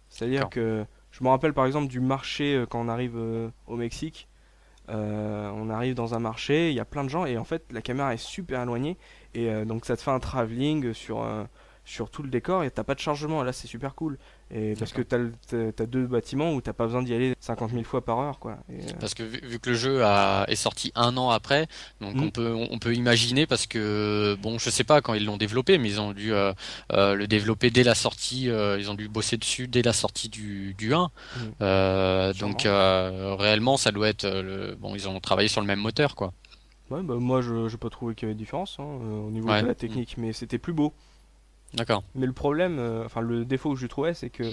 [0.10, 3.76] C'est-à-dire que je me rappelle par exemple du marché euh, quand on arrive euh, au
[3.76, 4.28] Mexique.
[4.94, 7.82] On arrive dans un marché, il y a plein de gens et en fait la
[7.82, 8.98] caméra est super éloignée
[9.34, 11.26] et donc ça te fait un travelling sur
[11.84, 13.42] sur tout le décor et t'as pas de chargement.
[13.44, 14.18] Là c'est super cool
[14.54, 15.18] et parce que t'as
[15.72, 18.58] t'as deux bâtiments où t'as pas besoin d'y aller 50 000 fois par heure quoi.
[18.70, 21.68] Et, euh, Parce que vu, vu que le jeu a, est sorti un an après,
[22.00, 22.24] donc Mm.
[22.24, 25.78] on peut on, peut imaginer parce que bon je sais pas quand ils l'ont développé,
[25.80, 26.54] mais ils ont dû euh,
[26.92, 30.30] euh, le développer dès la sortie, euh, ils ont dû bosser dessus dès la sortie
[30.30, 31.06] du du 1.
[31.06, 31.40] Mm.
[31.62, 32.52] Euh, Sûrement.
[32.54, 36.34] donc réellement ça doit être le bon ils ont travaillé sur le même moteur quoi.
[36.90, 39.48] Ouais, bah moi je j'ai pas trouvé qu'il y avait de différence hein, au niveau
[39.50, 39.62] Ouais.
[39.62, 40.94] de la technique, mais c'était plus beau.
[41.74, 42.04] D'accord.
[42.16, 44.44] Mais le problème, euh, enfin le défaut que je trouvais, c'est que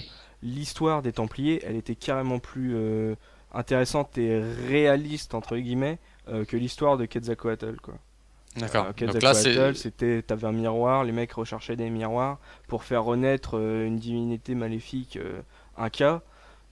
[0.41, 3.15] l'histoire des Templiers, elle était carrément plus euh,
[3.53, 5.99] intéressante et réaliste entre guillemets
[6.29, 7.95] euh, que l'histoire de Quetzalcoatl quoi.
[8.57, 8.93] D'accord.
[8.93, 13.97] Donc là c'était t'avais un miroir, les mecs recherchaient des miroirs pour faire renaître une
[13.97, 15.41] divinité maléfique euh,
[15.77, 16.21] Inca.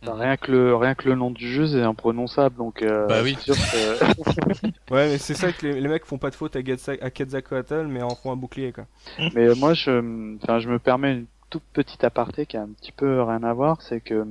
[0.06, 3.36] Rien que le rien que le nom du jeu c'est imprononçable donc euh, Bah oui.
[3.44, 6.56] c'est sûr que Ouais, mais c'est ça que les, les mecs font pas de faute
[6.56, 8.86] à, Quetzal- à Quetzalcoatl, mais en font un bouclier quoi.
[9.34, 12.92] mais moi je enfin je me permets une toute petite aparté qui a un petit
[12.92, 14.26] peu rien à voir c'est que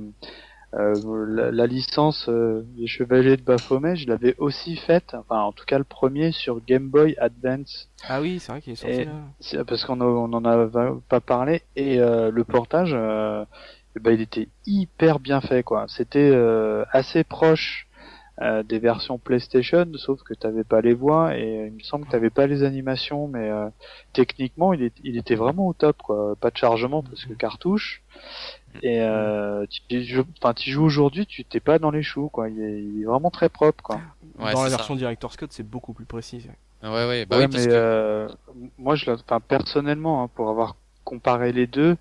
[0.73, 0.93] euh,
[1.27, 5.65] la, la licence euh, des Chevaliers de Baphomet je l'avais aussi faite enfin en tout
[5.65, 9.05] cas le premier sur Game Boy Advance Ah oui, c'est vrai qu'il est sorti Et-
[9.05, 9.63] là.
[9.65, 10.67] Parce qu'on on en a
[11.09, 12.93] pas parlé et euh, le portage
[13.97, 15.85] euh, eh ben, il était hyper bien fait quoi.
[15.87, 17.87] C'était euh, assez proche
[18.41, 22.05] euh, des versions PlayStation sauf que t'avais pas les voix et euh, il me semble
[22.05, 23.67] que t'avais pas les animations mais euh,
[24.13, 26.35] techniquement il, est, il était vraiment au top quoi.
[26.39, 28.03] Pas de chargement parce que cartouche.
[28.83, 32.47] Et euh, tu, joues aujourd'hui tu t'es pas dans les choux quoi.
[32.49, 33.99] Il est, il est vraiment très propre quoi.
[34.37, 34.77] Ouais, Dans la c'est ça.
[34.77, 36.45] version Director's Cut, c'est beaucoup plus précis.
[36.47, 36.55] Ouais.
[36.83, 38.27] Ouais bah ouais, oui parce mais que euh,
[38.77, 41.97] moi, je, enfin, personnellement, hein, pour avoir comparé les deux,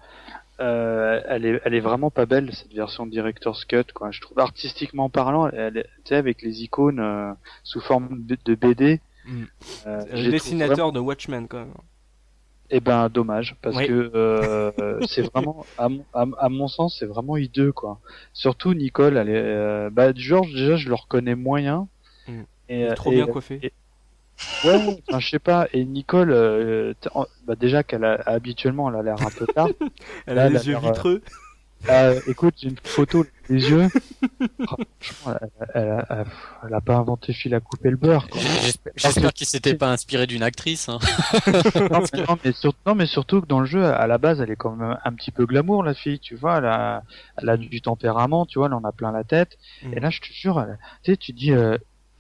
[0.61, 3.85] euh, elle est, elle est vraiment pas belle cette version Director's Cut.
[3.95, 4.11] Quoi.
[4.11, 7.33] Je trouve artistiquement parlant, elle, est- tu sais, avec les icônes euh,
[7.63, 9.01] sous forme de, de BD.
[9.27, 9.43] Mm.
[9.87, 11.75] euh, Le les trouve dessinateur vraiment- de Watchmen quand même.
[12.71, 13.87] Eh ben, dommage, parce Oui.
[13.87, 14.73] que euh,
[15.07, 18.01] c'est vraiment, à mon, à, à mon sens, c'est vraiment hideux, quoi.
[18.33, 21.87] Surtout Nicole, elle est, euh, bah, George déjà, je le reconnais moyen.
[22.27, 22.41] Mm.
[22.69, 23.61] Et, Il est euh, trop et- bien coiffé.
[23.63, 23.73] et-
[24.65, 24.75] Ouais,
[25.09, 25.67] enfin, je sais pas.
[25.73, 29.69] Et Nicole, euh, en- bah déjà qu'elle a habituellement, elle a l'air un peu tard.
[30.27, 31.23] Elle là, a elle a les yeux euh, vitreux.
[31.89, 33.89] Euh, écoute, j'ai une photo des yeux.
[34.67, 36.25] Franchement, elle, elle, elle,
[36.67, 38.27] elle a pas inventé fil à couper le beurre.
[38.97, 40.89] J'espère qu'il s'était pas inspiré d'une actrice.
[40.89, 40.99] Hein.
[41.91, 44.41] non, mais, non, mais sur- non, mais surtout que dans le jeu, à la base,
[44.41, 46.59] elle est quand même un petit peu glamour, la fille, tu vois.
[46.59, 47.03] Elle a,
[47.37, 48.67] elle a du tempérament, tu vois.
[48.69, 49.57] Elle en a plein la tête.
[49.83, 49.93] Mm.
[49.95, 50.67] Et là, je te jure,
[51.03, 51.77] tu sais, tu dis, euh,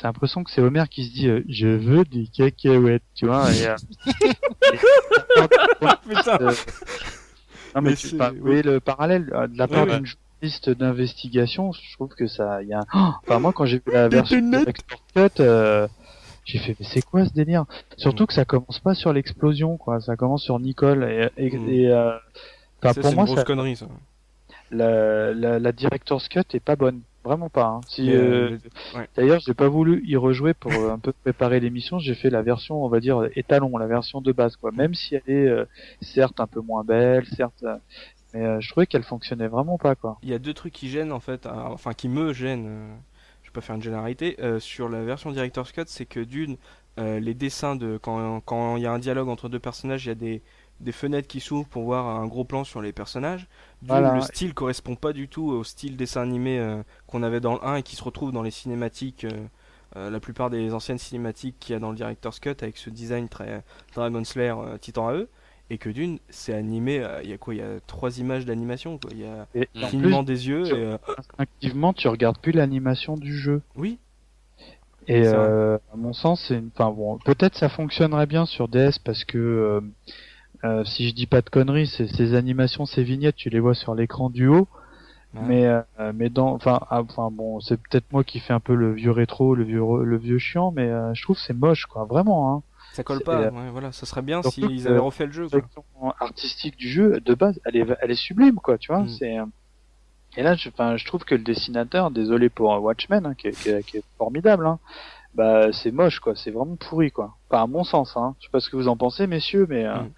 [0.07, 3.51] t'as l'impression que c'est Homer qui se dit, euh, je veux des cacahuètes, tu vois.
[3.53, 3.75] Et, euh,
[6.09, 6.39] Putain.
[6.41, 6.53] euh,
[7.75, 8.63] non, mais, Mais tu pas, oui.
[8.63, 12.81] le parallèle de la part d'une journaliste d'investigation, je trouve que ça, il y a,
[12.81, 14.41] un- Oh enfin moi quand j'ai vu la version.
[14.41, 15.87] Director's Cut, euh,
[16.45, 17.65] j'ai fait mais c'est quoi ce délire?
[17.97, 18.27] Surtout Mm.
[18.29, 20.01] que ça commence pas sur l'explosion, quoi.
[20.01, 21.69] Ça commence sur Nicole et, et, Mm.
[21.69, 22.11] et, euh,
[22.81, 23.87] enfin, Ça, pour c'est une moi, grosse ça- connerie, ça.
[24.71, 27.01] la, la, la Director's Cut est pas bonne.
[27.27, 27.67] Vraiment pas.
[27.67, 27.81] Hein.
[27.89, 28.59] Si, euh, euh,
[28.99, 29.09] ouais.
[29.17, 31.99] D'ailleurs, j'ai pas voulu y rejouer pour euh, un peu préparer l'émission.
[31.99, 34.71] J'ai fait la version, on va dire, étalon, la version de base, quoi.
[34.71, 35.65] Même si elle est euh,
[36.01, 37.65] certes un peu moins belle, certes,
[38.33, 40.19] mais euh, je trouvais qu'elle fonctionnait vraiment pas, quoi.
[40.23, 42.69] Il y a deux trucs qui gênent en fait, euh, enfin qui me gênent,
[43.43, 46.57] je vais pas faire une généralité, sur la version Director's Cut, c'est que d'une,
[46.97, 50.13] les dessins de quand quand il y a un dialogue entre deux personnages, il y
[50.13, 50.43] a des,
[50.81, 53.47] des fenêtres qui s'ouvrent pour voir un gros plan sur les personnages.
[53.83, 54.15] D'une, Voilà.
[54.15, 57.65] le style correspond pas du tout au style dessin animé euh, qu'on avait dans le
[57.65, 59.31] 1 et qui se retrouve dans les cinématiques, euh,
[59.97, 62.91] euh, la plupart des anciennes cinématiques qu'il y a dans le Director's Cut avec ce
[62.91, 63.63] design très
[63.95, 65.27] Dragon Slayer euh, Titan AE.
[65.69, 68.45] Et que d'une, c'est animé, euh, il y a quoi Il y a trois images
[68.47, 69.11] d'animation, quoi.
[69.13, 73.17] Il y a Et plus, des yeux tu- et euh, instinctivement, tu regardes plus l'animation
[73.17, 73.63] du jeu.
[73.75, 73.99] oui,
[75.09, 76.71] Et euh, à mon sens, c'est une...
[76.73, 79.81] enfin bon, peut-être ça fonctionnerait bien sur DS parce que euh,
[80.65, 83.75] euh, si je dis pas de conneries, c'est- ces animations, ces vignettes, tu les vois
[83.75, 84.69] sur l'écran du haut.
[85.35, 85.41] Ouais.
[85.49, 85.83] Mais euh,
[86.15, 89.11] mais dans enfin ah, enfin bon, c'est peut-être moi qui fais un peu le vieux
[89.11, 92.63] rétro, le vieux le vieux chiant, mais euh, je trouve c'est moche quoi, vraiment hein.
[92.95, 93.41] ça colle pas.
[93.43, 95.49] euh, Ouais, voilà, ça serait bien s'ils avaient refait le jeu.
[95.49, 96.15] Quoi.
[96.21, 99.09] artistique du jeu de base, elle est elle est sublime quoi, tu vois, Mm.
[99.09, 99.45] c'est euh,
[100.39, 103.49] et là je enfin je trouve que le dessinateur, désolé pour euh, Watchmen hein, qui,
[103.49, 104.79] est, qui, est, qui est formidable hein.
[105.35, 107.35] Bah c'est moche quoi, c'est vraiment pourri quoi.
[107.51, 108.35] Enfin à mon sens hein.
[108.41, 110.11] Je sais pas ce que vous en pensez messieurs mais euh, Mm.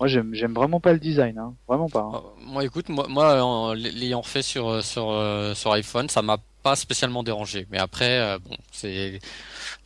[0.00, 2.00] Moi j'aime j'aime vraiment pas le design hein, vraiment pas.
[2.00, 2.12] hein.
[2.14, 6.22] Euh, Moi, écoute, moi, moi en l'ayant fait sur euh, sur euh, sur iPhone, ça
[6.22, 7.66] m'a pas spécialement dérangé.
[7.70, 9.18] Mais après, euh, bon, c'est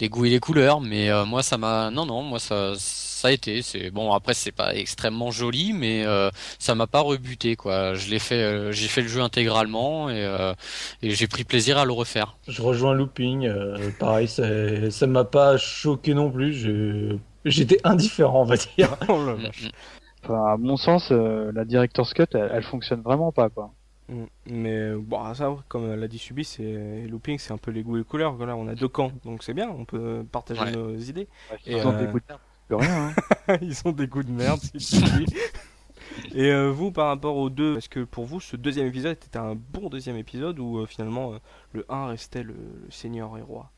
[0.01, 0.81] les goûts et les couleurs.
[0.81, 3.63] Mais euh, moi, ça m'a, non, non, moi ça ça a été.
[3.63, 4.13] C'est bon.
[4.13, 7.95] Après, c'est pas extrêmement joli, mais euh, ça m'a pas rebuté quoi.
[7.95, 10.55] Je l'ai fait, euh, j'ai fait le jeu intégralement et euh,
[11.03, 12.37] et j'ai pris plaisir à le refaire.
[12.49, 14.45] Je rejoins Looping, euh, pareil, ça
[14.91, 17.19] ça m'a pas choqué non plus.
[17.47, 18.97] J'étais indifférent, on va dire.
[20.27, 23.73] Enfin à mon sens euh, la director's cut elle, elle fonctionne vraiment pas quoi.
[24.09, 24.25] Mm.
[24.47, 27.97] Mais bon, ça, comme l'a dit Subi, c'est et Looping, c'est un peu les goûts
[27.97, 28.35] et les couleurs.
[28.35, 29.69] Voilà, on a deux camps, donc c'est bien.
[29.69, 30.73] On peut partager Ouais.
[30.73, 31.29] nos idées.
[31.67, 33.09] Ils Et, ont euh, des goûts de merde, plus rien
[33.49, 33.57] hein.
[33.63, 35.35] Ils ont des goûts de merde, si tu dis.
[36.35, 39.39] Et euh, vous, par rapport aux deux, est-ce que pour vous, ce deuxième épisode était
[39.39, 41.39] un bon deuxième épisode ou euh, finalement euh,
[41.73, 43.71] le 1 restait le, le Seigneur et Roi?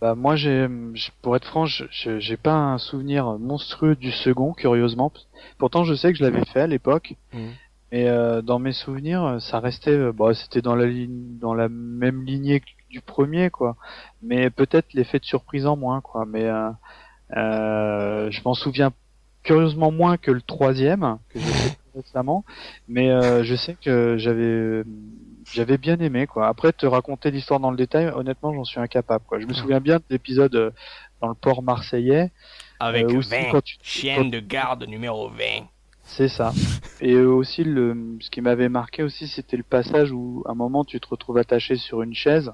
[0.00, 0.66] Bah moi j'ai,
[1.22, 5.12] pour être franc, j'ai pas un souvenir monstrueux du second, curieusement.
[5.58, 7.14] Pourtant je sais que je l'avais fait à l'époque,
[7.92, 11.68] mais euh, dans mes souvenirs, ça restait, euh, bon, c'était dans la ligne, dans la
[11.68, 13.76] même lignée que du premier, quoi.
[14.22, 16.24] Mais peut-être l'effet de surprise en moins, quoi.
[16.26, 16.70] Mais euh,
[17.36, 18.92] euh, je m'en souviens
[19.42, 22.44] curieusement moins que le troisième que j'ai fait récemment,
[22.88, 24.82] mais euh, je sais que j'avais
[25.52, 26.48] j'avais bien aimé quoi.
[26.48, 29.38] Après te raconter l'histoire dans le détail, honnêtement, j'en suis incapable quoi.
[29.40, 30.70] Je me souviens bien de l'épisode euh,
[31.20, 32.30] dans le port marseillais
[32.80, 35.66] Avec euh, aussi quand tu chienne de garde numéro 20.
[36.02, 36.52] c'est ça.
[37.00, 40.54] Et euh, aussi le ce qui m'avait marqué aussi, c'était le passage où à un
[40.54, 42.52] moment tu te retrouves attaché sur une chaise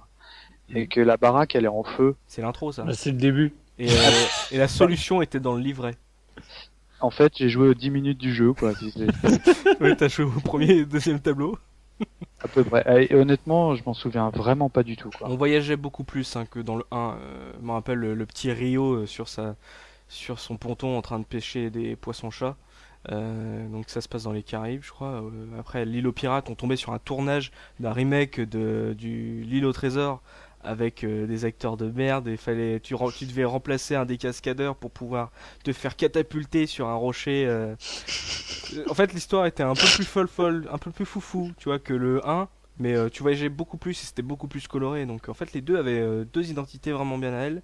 [0.74, 2.16] et que la baraque elle est en feu.
[2.26, 2.84] C'est l'intro, ça.
[2.84, 3.52] Bah, C'est le début.
[3.78, 3.92] Et, euh,
[4.52, 5.94] et la solution était dans le livret.
[7.00, 8.72] En fait, j'ai joué aux 10 minutes du jeu quoi,
[9.80, 11.58] Oui, t'as joué au premier et deuxième tableau.
[12.42, 13.06] À peu près.
[13.10, 15.10] Et honnêtement, je m'en souviens vraiment pas du tout.
[15.20, 16.96] On voyageait beaucoup plus hein, que dans le 1.
[16.96, 19.56] Euh, rappelle le, le petit Rio euh, sur, sa,
[20.08, 22.56] sur son ponton en train de pêcher des poissons-chats.
[23.10, 25.22] Euh, donc ça se passe dans les Caraïbes, je crois.
[25.22, 29.66] Euh, après, l'île aux pirates, on tombait sur un tournage d'un remake de, du L'île
[29.66, 30.22] au trésor
[30.64, 32.94] avec euh, des acteurs de merde et fallait tu,
[33.26, 35.30] devais remplacer un des cascadeurs pour pouvoir
[35.64, 37.46] te faire catapulter sur un rocher.
[37.46, 37.74] euh.
[38.74, 41.68] Euh, En fait, l'histoire était un peu plus folle folle, un peu plus foufou, tu
[41.68, 42.48] vois, que le 1.
[42.78, 45.04] Mais euh, tu voyageais beaucoup plus et c'était beaucoup plus coloré.
[45.06, 47.62] Donc en fait, les deux avaient deux identités vraiment bien à elles.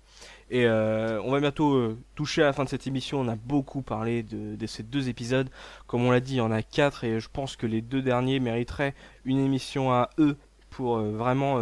[0.50, 3.20] Et on va bientôt toucher à la fin de cette émission.
[3.20, 5.48] On a beaucoup parlé de, de ces deux épisodes.
[5.86, 8.02] Comme on l'a dit, il y en a quatre et je pense que les deux
[8.02, 8.94] derniers mériteraient
[9.24, 10.36] une émission à eux
[10.70, 11.58] pour vraiment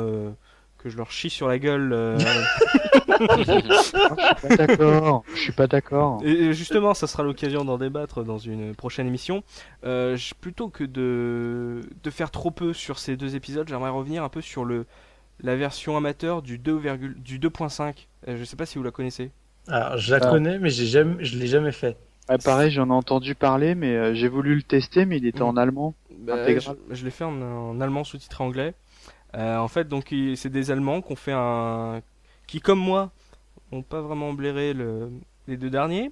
[0.86, 1.92] que je leur chie sur la gueule.
[1.92, 2.16] euh,
[3.18, 5.24] Je suis pas d'accord.
[5.34, 6.20] Je suis pas d'accord.
[6.24, 9.42] Et justement, ça sera l'occasion d'en débattre dans une prochaine émission.
[9.84, 14.22] Euh, je- plutôt que de, de faire trop peu sur ces deux épisodes, j'aimerais revenir
[14.22, 14.86] un peu sur le,
[15.40, 16.80] la version amateur du 2,
[17.16, 18.06] du 2.5.
[18.28, 19.30] Euh, je sais pas si vous la connaissez.
[19.68, 20.30] Alors, je la Ah.
[20.30, 21.96] connais, mais j'ai jamais, je l'ai jamais fait.
[22.28, 25.40] Ouais, pareil, j'en ai entendu parler, mais euh, j'ai voulu le tester, mais il était
[25.40, 25.48] Mm.
[25.48, 25.94] en allemand.
[26.18, 26.76] Bah, Intégral.
[26.90, 28.74] je je l'ai fait en, en allemand sous-titré anglais.
[29.36, 29.88] Euh, en fait,
[30.36, 32.00] c'est des Allemands qui fait un,
[32.46, 33.12] qui comme moi,
[33.72, 35.10] ont pas vraiment blairé le,
[35.46, 36.10] les deux derniers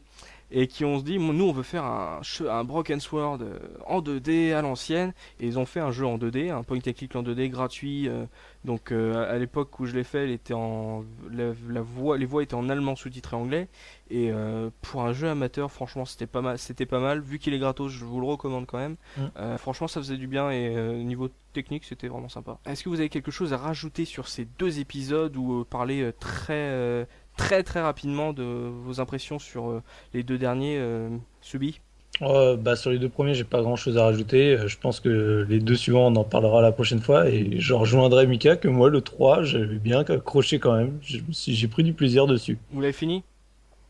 [0.57, 4.55] et qui ont dit, nous on veut faire un, un Broken Sword euh, en 2D
[4.55, 7.22] à l'ancienne et ils ont fait un jeu en 2D, un point and click en
[7.22, 8.09] 2D gratuit.
[8.09, 8.24] euh,
[8.64, 12.24] donc euh, à l'époque où je l'ai fait, il était en la, la voix, les
[12.24, 13.68] voix étaient en allemand sous-titré anglais
[14.11, 17.20] et euh, pour un jeu amateur, franchement c'était pas mal, c'était pas mal.
[17.20, 18.96] Vu qu'il est gratos, je vous le recommande quand même.
[19.36, 20.70] Euh, franchement, ça faisait du bien et
[21.05, 22.59] niveau technique, c'était vraiment sympa.
[22.66, 26.11] Est-ce que vous avez quelque chose à rajouter sur ces deux épisodes ou euh, parler
[26.20, 27.07] très
[27.37, 29.82] très très rapidement de vos impressions sur euh,
[30.12, 31.80] les deux derniers euh, Subi
[32.22, 34.57] Euh, bah, sur les deux premiers, j'ai pas grand chose à rajouter.
[34.57, 37.28] Euh, Je pense que les deux suivants, on en parlera la prochaine fois.
[37.28, 41.01] Et je rejoindrai Mika que moi, le 3, j'avais bien accroché quand même.
[41.03, 42.59] J'ai pris du plaisir dessus.
[42.70, 43.24] Vous l'avez fini?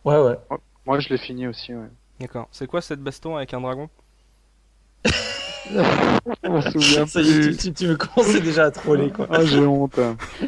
[0.05, 0.36] Ouais, ouais.
[0.86, 1.88] Moi, je l'ai fini aussi, ouais.
[2.20, 2.49] D'accord.
[2.53, 3.88] C'est quoi cette baston avec un dragon?
[5.70, 7.56] Je m'en souviens Ça y est, plus.
[7.56, 9.26] tu, tu- tu me commençais déjà à troller, quoi.
[9.30, 9.98] Ah, j'ai honte.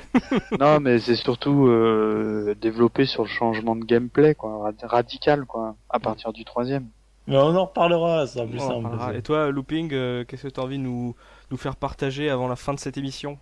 [0.61, 5.77] non, mais c'est surtout euh, développé sur le changement de gameplay, quoi, rad- radical, quoi,
[5.91, 6.87] à partir du troisième.
[7.29, 8.89] Mais on en reparlera, ça plus simple.
[9.17, 11.17] Et toi, Looping, euh, qu'est-ce que tu as envie de nous,
[11.51, 13.39] nous faire partager avant la fin de cette émission?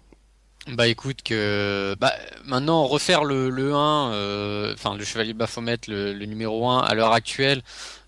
[0.79, 2.13] Bah écoute que bah
[2.47, 6.95] maintenant refaire le, le 1 euh, enfin le Chevalier Baphomet le, le numéro 1 à
[6.95, 7.61] l'heure actuelle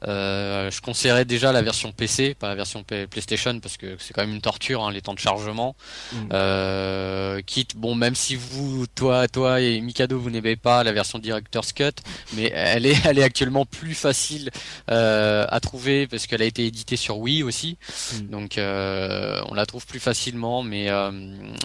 [0.06, 4.22] euh, je conseillerais déjà la version PC pas la version PlayStation parce que c'est quand
[4.22, 5.74] même une torture hein, les temps de chargement
[6.12, 6.28] Mm.
[6.32, 11.18] euh, quitte bon même si vous toi toi et Mikado vous n'aimez pas la version
[11.18, 11.92] Director's Cut
[12.34, 14.50] mais elle est elle est actuellement plus facile
[14.90, 17.78] euh, à trouver parce qu'elle a été éditée sur Wii aussi
[18.14, 18.26] Mm.
[18.30, 21.10] donc euh, on la trouve plus facilement mais euh,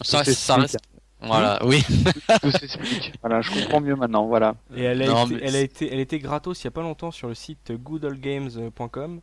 [0.03, 0.77] ça ça reste
[1.21, 1.83] voilà, oui.
[2.41, 3.13] Tout s'explique.
[3.21, 4.55] Voilà, je comprends mieux maintenant, voilà.
[4.75, 6.71] Et elle a, Non, été, mais elle, a été, elle était gratos il y a
[6.71, 9.21] pas longtemps sur le site goodoldgames.com.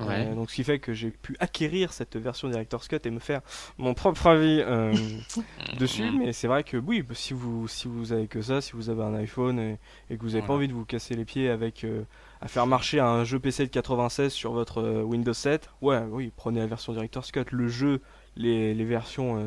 [0.00, 0.28] Ouais.
[0.28, 3.18] Euh, donc ce qui fait que j'ai pu acquérir cette version Director's Cut et me
[3.18, 3.42] faire
[3.76, 4.94] mon propre avis euh,
[5.78, 6.10] dessus.
[6.10, 6.18] Mm.
[6.18, 8.88] Mais c'est vrai que oui, bah, si vous si vous avez que ça, si vous
[8.88, 9.78] avez un iPhone et,
[10.08, 12.04] et que vous n'avez pas envie de vous casser les pieds avec euh,
[12.40, 16.32] à faire marcher un jeu PC de 96 sur votre euh, Windows 7, ouais, oui,
[16.34, 17.44] prenez la version Director's Cut.
[17.50, 18.00] Le jeu,
[18.36, 19.44] les, les versions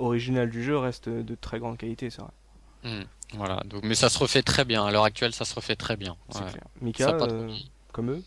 [0.00, 2.30] originales du jeu restent de très grande qualité, c'est vrai.
[2.84, 3.04] Mm.
[3.34, 3.62] Voilà.
[3.66, 4.84] Donc, mais ça se refait très bien.
[4.84, 6.16] À l'heure actuelle, ça se refait très bien.
[6.34, 6.40] Ouais.
[6.50, 6.64] clair.
[6.80, 7.48] Mika, euh,
[7.92, 8.22] comme eux.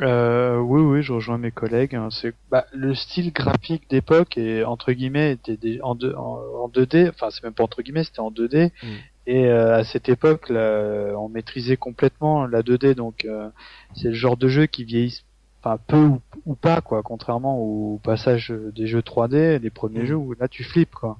[0.00, 1.94] Euh, oui, oui, je rejoins mes collègues.
[1.94, 2.08] hein.
[2.10, 6.68] C'est bah, le style graphique d'époque et entre guillemets était des- en, deux, en, en
[6.68, 7.10] 2D.
[7.10, 8.70] Enfin, c'est même pas entre guillemets, c'était en 2D.
[8.82, 8.86] Mm.
[9.26, 12.94] Et euh, à cette époque, là, on maîtrisait complètement la 2D.
[12.94, 13.48] Donc, euh,
[13.94, 15.24] c'est le genre de jeu qui vieillissent,
[15.62, 17.02] enfin peu ou, ou pas, quoi.
[17.02, 20.06] Contrairement au passage des jeux 3D, les premiers Mm.
[20.06, 21.18] jeux où là tu flippes, quoi.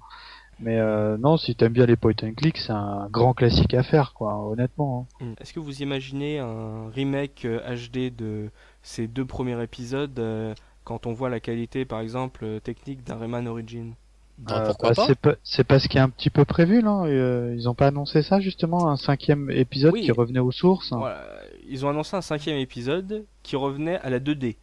[0.63, 3.83] Mais euh, non, si t'aimes bien les point and click, c'est un grand classique à
[3.83, 4.35] faire, quoi.
[4.47, 5.07] Honnêtement.
[5.21, 5.25] hein.
[5.27, 5.33] Mm.
[5.41, 8.51] Est-ce que vous imaginez un remake euh, HD de
[8.83, 13.17] ces deux premiers épisodes euh, quand on voit la qualité, par exemple, euh, technique d'un
[13.17, 13.95] Rayman Origin
[14.47, 16.45] Ah, Euh, pourquoi bah, pas C'est pas, c'est pas ce qui est un petit peu
[16.45, 17.03] prévu là.
[17.05, 20.03] Euh, ils ont pas annoncé ça justement, un cinquième épisode Oui.
[20.03, 20.93] qui revenait aux sources.
[20.93, 21.23] Voilà.
[21.69, 24.57] Ils ont annoncé un cinquième épisode qui revenait à la 2D.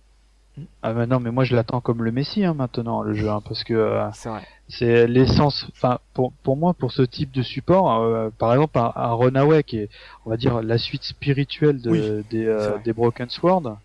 [0.82, 3.41] Ah mais non, mais moi je l'attends comme le Messi hein, maintenant le jeu, hein,
[3.47, 4.09] parce que euh,
[4.69, 5.67] C'est l'essence.
[5.71, 9.61] Enfin pour pour moi pour ce type de support, euh, par exemple un, un Runaway
[9.61, 9.89] qui est
[10.25, 13.78] on va dire la suite spirituelle de, Oui, des euh, des Broken Sword.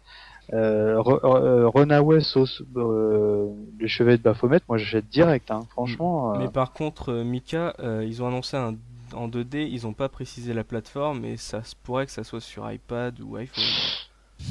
[0.52, 5.50] Euh, Ru- euh, Runaway sauce euh, le chevet de Baphomet, moi j'achète direct.
[5.50, 6.34] Hein, franchement.
[6.34, 8.74] euh, Mais par contre, euh, Mika, euh, ils ont annoncé un
[9.14, 12.40] en 2D, ils n'ont pas précisé la plateforme, et ça se pourrait que ça soit
[12.40, 13.64] sur iPad ou iPhone.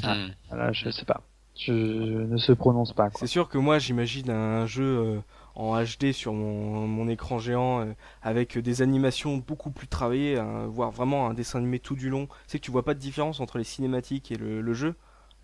[0.04, 0.14] Ah.
[0.14, 0.30] Mm.
[0.48, 1.20] Voilà, je sais pas.
[1.56, 3.10] Je, je ne se prononce pas.
[3.14, 5.18] C'est sûr que moi j'imagine un jeu euh,
[5.54, 10.66] en HD sur mon, mon écran géant euh, avec des animations beaucoup plus travaillées, hein,
[10.68, 12.26] voire vraiment un dessin animé tout du long.
[12.46, 14.94] C'est que tu vois pas de différence entre les cinématiques et le, le jeu?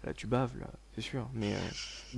[0.05, 1.29] Là tu baves là, c'est sûr.
[1.35, 1.59] Mais euh,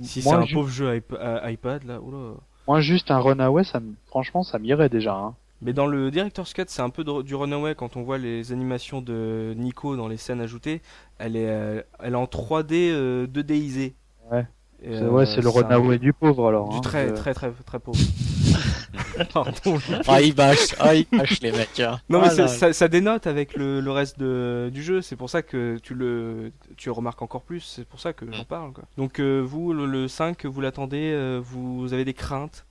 [0.03, 2.35] si c'est un ju- pauvre jeu iP- à iPad là, oula.
[2.67, 3.93] Moi, juste un Runaway, ça me...
[4.07, 5.15] franchement, ça m'irait déjà.
[5.15, 5.35] Hein.
[5.63, 8.51] Mais dans le Director's Cut, c'est un peu de- du runaway quand on voit les
[8.51, 10.81] animations de Nico dans les scènes ajoutées.
[11.17, 13.93] Elle est, euh, elle est en 3D euh, 2Disé.
[14.31, 14.45] Ouais.
[14.85, 16.69] Euh, ouais, c'est le un- Runaway du pauvre alors.
[16.69, 16.81] Du hein.
[16.81, 17.99] très, très, très, très pauvre.
[19.25, 19.79] Pardon.
[20.07, 21.79] Ah, ils bâchent, ah, ils bâchent les mecs.
[21.79, 21.99] hein.
[22.09, 25.01] Non mais Ah ça, là ça, ça dénote avec le, le reste de, du jeu,
[25.01, 28.43] c'est pour ça que tu le tu remarques encore plus, c'est pour ça que j'en
[28.45, 28.83] parle quoi.
[28.97, 32.65] Donc euh, vous le, le 5 vous l'attendez, euh, vous avez des craintes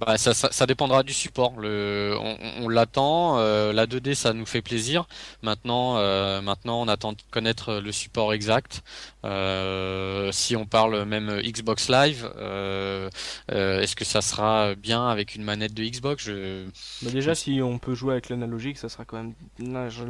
[0.00, 1.58] Bah, ça, ça, ça, dépendra du support.
[1.58, 3.38] Le, on, on l'attend.
[3.38, 5.06] Euh, la 2D, ça nous fait plaisir.
[5.42, 8.82] Maintenant, euh, maintenant, on attend de connaître le support exact.
[9.24, 13.08] Euh, si on parle même Xbox Live, euh,
[13.52, 16.24] euh, est-ce que ça sera bien avec une manette de Xbox?
[16.24, 16.66] Je...
[17.02, 19.34] Bah déjà, si on peut jouer avec l'analogique, ça sera quand même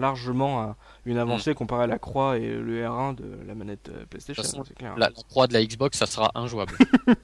[0.01, 0.74] largement
[1.07, 1.55] une avancée mm.
[1.55, 4.43] comparé à la croix et le R1 de la manette PlayStation.
[4.43, 4.95] Façon, clair.
[4.97, 6.75] La, la, croix de la Xbox, ça sera injouable.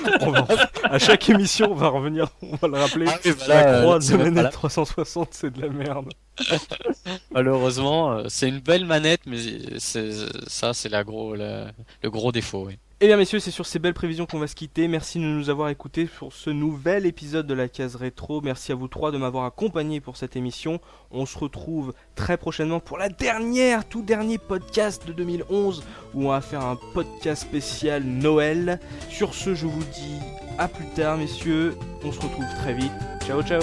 [0.20, 0.46] va,
[0.84, 3.06] à chaque émission on va revenir, on va le rappeler.
[3.08, 3.18] Ah
[3.48, 6.12] la croix de manette 360, c'est de la merde.
[7.30, 9.38] Malheureusement, euh, c'est une belle manette, mais
[9.78, 11.70] ça, c'est la gros, le
[12.04, 12.66] gros défaut.
[12.66, 12.78] Oui.
[13.02, 14.86] Eh bien messieurs, c'est sur ces belles prévisions qu'on va se quitter.
[14.86, 18.42] Merci de nous avoir écoutés pour ce nouvel épisode de la case rétro.
[18.42, 20.80] Merci à vous trois de m'avoir accompagné pour cette émission.
[21.10, 25.82] On se retrouve très prochainement pour la dernière, tout dernier podcast de 2011
[26.12, 28.78] où on va faire un podcast spécial Noël.
[29.08, 30.18] Sur ce, je vous dis
[30.58, 31.78] à plus tard messieurs.
[32.04, 32.92] On se retrouve très vite.
[33.26, 33.62] Ciao ciao.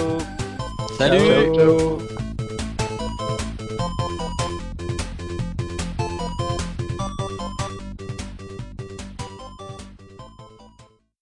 [0.98, 1.54] Salut.
[1.54, 2.27] ciao.